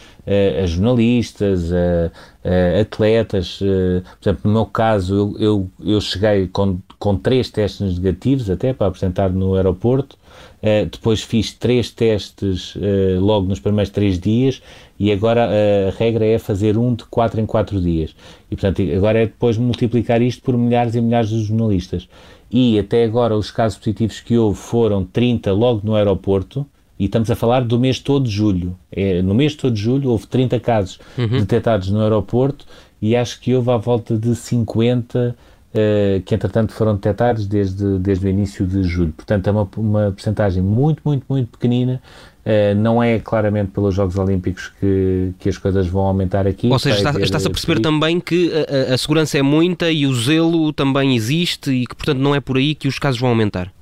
a 0.63 0.67
jornalistas, 0.67 1.73
a, 1.73 2.11
a 2.45 2.81
atletas. 2.81 3.59
por 3.59 4.29
exemplo, 4.29 4.41
no 4.45 4.53
meu 4.53 4.67
caso, 4.67 5.15
eu, 5.15 5.37
eu, 5.39 5.71
eu 5.95 6.01
cheguei 6.01 6.47
com, 6.47 6.79
com 6.99 7.17
três 7.17 7.51
testes 7.51 7.99
negativos 7.99 8.49
até 8.49 8.73
para 8.73 8.87
apresentar 8.87 9.31
no 9.31 9.55
aeroporto. 9.55 10.17
Uh, 10.63 10.85
depois 10.91 11.23
fiz 11.23 11.55
três 11.55 11.91
testes 11.91 12.75
uh, 12.77 13.19
logo 13.19 13.47
nos 13.47 13.59
primeiros 13.59 13.91
três 13.91 14.19
dias 14.19 14.61
e 14.99 15.11
agora 15.11 15.49
uh, 15.49 15.89
a 15.89 15.99
regra 15.99 16.27
é 16.27 16.39
fazer 16.39 16.77
um 16.77 16.95
de 16.95 17.05
quatro 17.05 17.41
em 17.41 17.47
quatro 17.47 17.81
dias. 17.81 18.15
E 18.51 18.57
portanto, 18.57 18.83
agora 18.95 19.23
é 19.23 19.27
depois 19.27 19.57
multiplicar 19.57 20.21
isto 20.21 20.43
por 20.43 20.57
milhares 20.59 20.95
e 20.95 21.01
milhares 21.01 21.31
de 21.31 21.43
jornalistas. 21.45 22.07
E 22.51 22.79
até 22.79 23.05
agora 23.05 23.35
os 23.35 23.51
casos 23.51 23.79
positivos 23.79 24.21
que 24.21 24.37
houve 24.37 24.59
foram 24.59 25.03
30 25.03 25.51
logo 25.53 25.81
no 25.83 25.95
aeroporto. 25.95 26.67
E 27.01 27.07
estamos 27.07 27.31
a 27.31 27.35
falar 27.35 27.65
do 27.65 27.81
mês 27.81 27.99
todo 27.99 28.27
de 28.27 28.31
julho. 28.31 28.77
É, 28.93 29.23
no 29.23 29.35
mês 29.35 29.55
todo 29.55 29.73
de 29.73 29.81
julho 29.81 30.11
houve 30.11 30.27
30 30.27 30.61
casos 30.61 31.01
uhum. 31.17 31.41
detectados 31.41 31.91
no 31.91 32.03
aeroporto 32.03 32.67
e 33.01 33.17
acho 33.17 33.41
que 33.41 33.55
houve 33.55 33.71
à 33.71 33.79
volta 33.79 34.19
de 34.19 34.35
50 34.37 35.35
uh, 35.71 36.23
que 36.23 36.35
entretanto 36.35 36.75
foram 36.75 36.95
detectados 36.95 37.47
desde, 37.47 37.99
desde 37.99 38.27
o 38.27 38.29
início 38.29 38.67
de 38.67 38.83
julho. 38.83 39.15
Portanto, 39.17 39.47
é 39.47 39.51
uma, 39.51 39.67
uma 39.79 40.13
porcentagem 40.13 40.63
muito, 40.63 41.01
muito, 41.03 41.25
muito 41.27 41.49
pequenina. 41.49 42.03
Uh, 42.45 42.75
não 42.75 43.03
é 43.03 43.19
claramente 43.19 43.71
pelos 43.71 43.95
Jogos 43.95 44.19
Olímpicos 44.19 44.71
que, 44.79 45.33
que 45.39 45.49
as 45.49 45.57
coisas 45.57 45.87
vão 45.87 46.03
aumentar 46.03 46.47
aqui. 46.47 46.69
Ou 46.69 46.79
seja, 46.79 46.99
está-se 46.99 47.23
está 47.23 47.39
a 47.39 47.51
perceber 47.51 47.81
também 47.81 48.21
que 48.21 48.53
a, 48.53 48.93
a 48.93 48.99
segurança 48.99 49.39
é 49.39 49.43
muita 49.43 49.91
e 49.91 50.07
o 50.07 50.15
zelo 50.15 50.71
também 50.71 51.17
existe 51.17 51.71
e 51.71 51.87
que, 51.87 51.95
portanto, 51.95 52.19
não 52.19 52.35
é 52.35 52.41
por 52.41 52.59
aí 52.59 52.75
que 52.75 52.89
os 52.89 52.99
casos 52.99 53.19
vão 53.19 53.31
aumentar. 53.31 53.73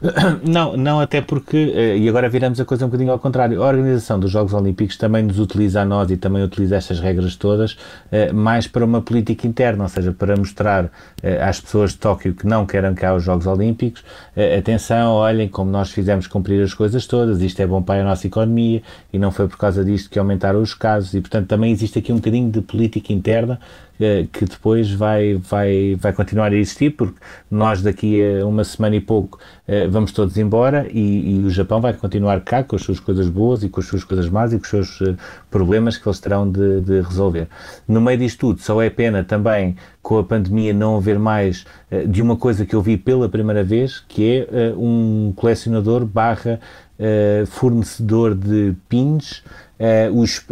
Não, 0.46 0.76
não, 0.76 1.00
até 1.00 1.20
porque, 1.20 1.72
eh, 1.74 1.98
e 1.98 2.08
agora 2.08 2.28
viramos 2.28 2.60
a 2.60 2.64
coisa 2.64 2.84
um 2.84 2.88
bocadinho 2.88 3.12
ao 3.12 3.18
contrário, 3.18 3.62
a 3.62 3.66
organização 3.66 4.18
dos 4.18 4.30
Jogos 4.30 4.52
Olímpicos 4.52 4.96
também 4.96 5.22
nos 5.22 5.38
utiliza 5.38 5.82
a 5.82 5.84
nós 5.84 6.10
e 6.10 6.16
também 6.16 6.42
utiliza 6.42 6.76
estas 6.76 7.00
regras 7.00 7.36
todas 7.36 7.76
eh, 8.10 8.32
mais 8.32 8.66
para 8.66 8.84
uma 8.84 9.00
política 9.00 9.46
interna, 9.46 9.84
ou 9.84 9.88
seja, 9.88 10.12
para 10.12 10.36
mostrar 10.36 10.90
eh, 11.22 11.42
às 11.42 11.60
pessoas 11.60 11.92
de 11.92 11.98
Tóquio 11.98 12.34
que 12.34 12.46
não 12.46 12.66
querem 12.66 12.94
cá 12.94 13.14
os 13.14 13.22
Jogos 13.22 13.46
Olímpicos, 13.46 14.04
atenção, 14.58 15.12
olhem 15.14 15.48
como 15.48 15.70
nós 15.70 15.90
fizemos 15.90 16.26
cumprir 16.26 16.62
as 16.62 16.72
coisas 16.72 17.06
todas, 17.06 17.42
isto 17.42 17.60
é 17.60 17.66
bom 17.66 17.82
para 17.82 18.00
a 18.00 18.04
nossa 18.04 18.26
economia 18.26 18.82
e 19.12 19.18
não 19.18 19.30
foi 19.30 19.48
por 19.48 19.58
causa 19.58 19.84
disto 19.84 20.08
que 20.08 20.18
aumentaram 20.18 20.60
os 20.60 20.74
casos 20.74 21.14
e, 21.14 21.20
portanto, 21.20 21.46
também 21.46 21.70
existe 21.70 21.98
aqui 21.98 22.12
um 22.12 22.16
bocadinho 22.16 22.50
de 22.50 22.60
política 22.60 23.12
interna 23.12 23.60
que 24.32 24.46
depois 24.46 24.90
vai, 24.90 25.34
vai, 25.34 25.94
vai 26.00 26.12
continuar 26.12 26.52
a 26.52 26.56
existir, 26.56 26.90
porque 26.90 27.18
nós 27.50 27.82
daqui 27.82 28.20
a 28.22 28.46
uma 28.46 28.64
semana 28.64 28.96
e 28.96 29.00
pouco 29.00 29.38
eh, 29.68 29.86
vamos 29.88 30.10
todos 30.10 30.38
embora 30.38 30.86
e, 30.90 31.36
e, 31.36 31.44
o 31.44 31.50
Japão 31.50 31.82
vai 31.82 31.92
continuar 31.92 32.40
cá 32.40 32.64
com 32.64 32.76
as 32.76 32.82
suas 32.82 32.98
coisas 32.98 33.28
boas 33.28 33.62
e 33.62 33.68
com 33.68 33.78
as 33.78 33.86
suas 33.86 34.02
coisas 34.02 34.28
más 34.30 34.54
e 34.54 34.58
com 34.58 34.64
os 34.64 34.70
seus 34.70 35.02
eh, 35.02 35.14
problemas 35.50 35.98
que 35.98 36.08
eles 36.08 36.18
terão 36.18 36.50
de, 36.50 36.80
de 36.80 37.00
resolver. 37.02 37.46
No 37.86 38.00
meio 38.00 38.16
disto 38.16 38.38
tudo, 38.40 38.62
só 38.62 38.80
é 38.80 38.88
pena 38.88 39.22
também 39.22 39.76
com 40.02 40.18
a 40.18 40.24
pandemia 40.24 40.72
não 40.72 40.96
haver 40.96 41.18
mais 41.18 41.66
eh, 41.90 42.06
de 42.06 42.22
uma 42.22 42.36
coisa 42.36 42.64
que 42.64 42.74
eu 42.74 42.80
vi 42.80 42.96
pela 42.96 43.28
primeira 43.28 43.62
vez, 43.62 44.00
que 44.00 44.46
é 44.50 44.72
um 44.76 45.32
colecionador 45.36 46.06
barra 46.06 46.58
fornecedor 47.46 48.34
de 48.34 48.74
pins, 48.86 49.42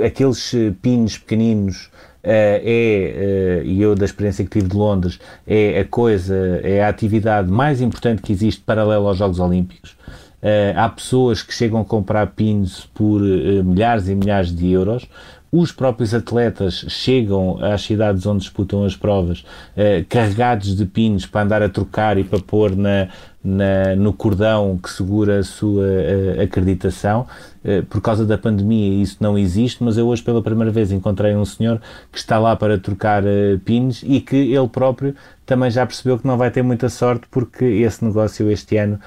aqueles 0.03 0.55
pins 0.81 1.19
pequeninos 1.19 1.91
eh, 1.91 2.08
é, 2.31 2.63
eh, 2.65 3.63
e 3.65 3.81
eu 3.81 3.95
da 3.95 4.05
experiência 4.05 4.45
que 4.45 4.51
tive 4.51 4.69
de 4.69 4.77
Londres, 4.77 5.19
é 5.47 5.81
a 5.81 5.85
coisa, 5.85 6.61
é 6.63 6.83
a 6.83 6.89
atividade 6.89 7.51
mais 7.51 7.81
importante 7.81 8.21
que 8.21 8.33
existe 8.33 8.61
paralela 8.61 9.09
aos 9.09 9.19
Jogos 9.19 9.41
Olímpicos. 9.41 9.97
Uh, 10.41 10.71
há 10.77 10.89
pessoas 10.89 11.43
que 11.43 11.53
chegam 11.53 11.81
a 11.81 11.85
comprar 11.85 12.29
pins 12.29 12.89
por 12.95 13.21
uh, 13.21 13.65
milhares 13.65 14.09
e 14.09 14.15
milhares 14.15 14.55
de 14.55 14.71
euros. 14.71 15.09
Os 15.51 15.73
próprios 15.73 16.15
atletas 16.15 16.85
chegam 16.89 17.59
às 17.61 17.83
cidades 17.83 18.25
onde 18.25 18.41
disputam 18.41 18.85
as 18.85 18.95
provas 18.95 19.41
uh, 19.41 20.05
carregados 20.09 20.77
de 20.77 20.85
pins 20.85 21.27
para 21.27 21.43
andar 21.43 21.63
a 21.63 21.69
trocar 21.69 22.19
e 22.19 22.23
para 22.23 22.39
pôr 22.39 22.77
na, 22.77 23.09
na, 23.43 23.97
no 23.97 24.13
cordão 24.13 24.79
que 24.79 24.91
segura 24.91 25.41
a 25.41 25.43
sua 25.43 25.85
uh, 25.85 26.43
acreditação. 26.43 27.27
Uh, 27.65 27.85
por 27.87 28.01
causa 28.01 28.25
da 28.25 28.39
pandemia 28.39 29.03
isso 29.03 29.17
não 29.21 29.37
existe, 29.37 29.83
mas 29.83 29.97
eu 29.99 30.07
hoje 30.07 30.23
pela 30.23 30.41
primeira 30.41 30.71
vez 30.71 30.93
encontrei 30.93 31.35
um 31.35 31.45
senhor 31.45 31.81
que 32.13 32.19
está 32.19 32.39
lá 32.39 32.55
para 32.55 32.79
trocar 32.79 33.25
uh, 33.25 33.59
pins 33.65 34.03
e 34.05 34.21
que 34.21 34.37
ele 34.37 34.69
próprio 34.69 35.15
também 35.45 35.71
já 35.71 35.85
percebeu 35.85 36.19
que 36.19 36.27
não 36.27 36.37
vai 36.37 36.51
ter 36.51 36.63
muita 36.63 36.89
sorte 36.89 37.27
porque 37.31 37.65
esse 37.65 38.05
negócio 38.05 38.51
este 38.51 38.77
ano 38.77 39.01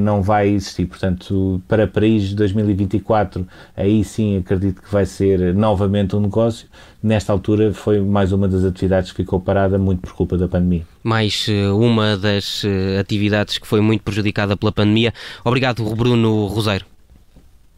não 0.00 0.20
vai 0.22 0.48
existir. 0.48 0.86
Portanto, 0.86 1.62
para 1.68 1.86
Paris 1.86 2.34
2024, 2.34 3.46
aí 3.76 4.02
sim 4.02 4.38
acredito 4.38 4.82
que 4.82 4.90
vai 4.90 5.06
ser 5.06 5.54
novamente 5.54 6.16
um 6.16 6.20
negócio. 6.20 6.66
Nesta 7.00 7.32
altura 7.32 7.72
foi 7.72 8.00
mais 8.00 8.32
uma 8.32 8.48
das 8.48 8.64
atividades 8.64 9.12
que 9.12 9.18
ficou 9.18 9.38
parada 9.38 9.78
muito 9.78 10.00
por 10.00 10.14
culpa 10.14 10.36
da 10.36 10.48
pandemia. 10.48 10.82
Mais 11.00 11.46
uma 11.72 12.16
das 12.16 12.64
atividades 12.98 13.58
que 13.58 13.66
foi 13.66 13.80
muito 13.80 14.02
prejudicada 14.02 14.56
pela 14.56 14.72
pandemia. 14.72 15.14
Obrigado, 15.44 15.84
Bruno 15.94 16.46
Roseiro. 16.46 16.93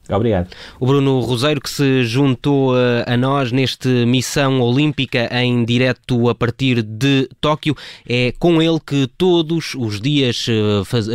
Obrigado. 0.09 0.49
O 0.79 0.87
Bruno 0.87 1.21
Roseiro 1.21 1.61
que 1.61 1.71
se 1.71 2.05
juntou 2.05 2.77
eh, 2.77 3.05
a 3.07 3.16
nós 3.16 3.51
neste 3.51 3.88
Missão 4.07 4.61
Olímpica 4.61 5.29
em 5.33 5.64
direto 5.64 6.29
a 6.29 6.35
partir 6.35 6.83
de 6.83 7.29
Tóquio. 7.40 7.77
É 8.09 8.33
com 8.38 8.62
ele 8.62 8.79
que 8.85 9.09
todos 9.19 9.75
os 9.75 10.01
dias 10.01 10.47
eh, 10.49 10.85
faz, 10.85 11.09
uh, 11.09 11.12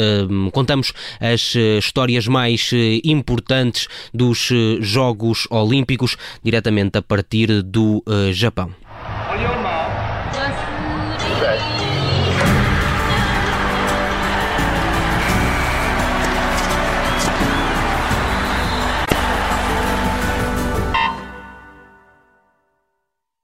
contamos 0.52 0.94
as 1.20 1.56
histórias 1.56 2.28
mais 2.28 2.72
importantes 3.04 3.88
dos 4.14 4.50
Jogos 4.80 5.48
Olímpicos, 5.50 6.18
diretamente 6.44 6.98
a 6.98 7.02
partir 7.02 7.62
do 7.62 8.04
Japão. 8.32 8.81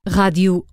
Rádio 0.08 0.64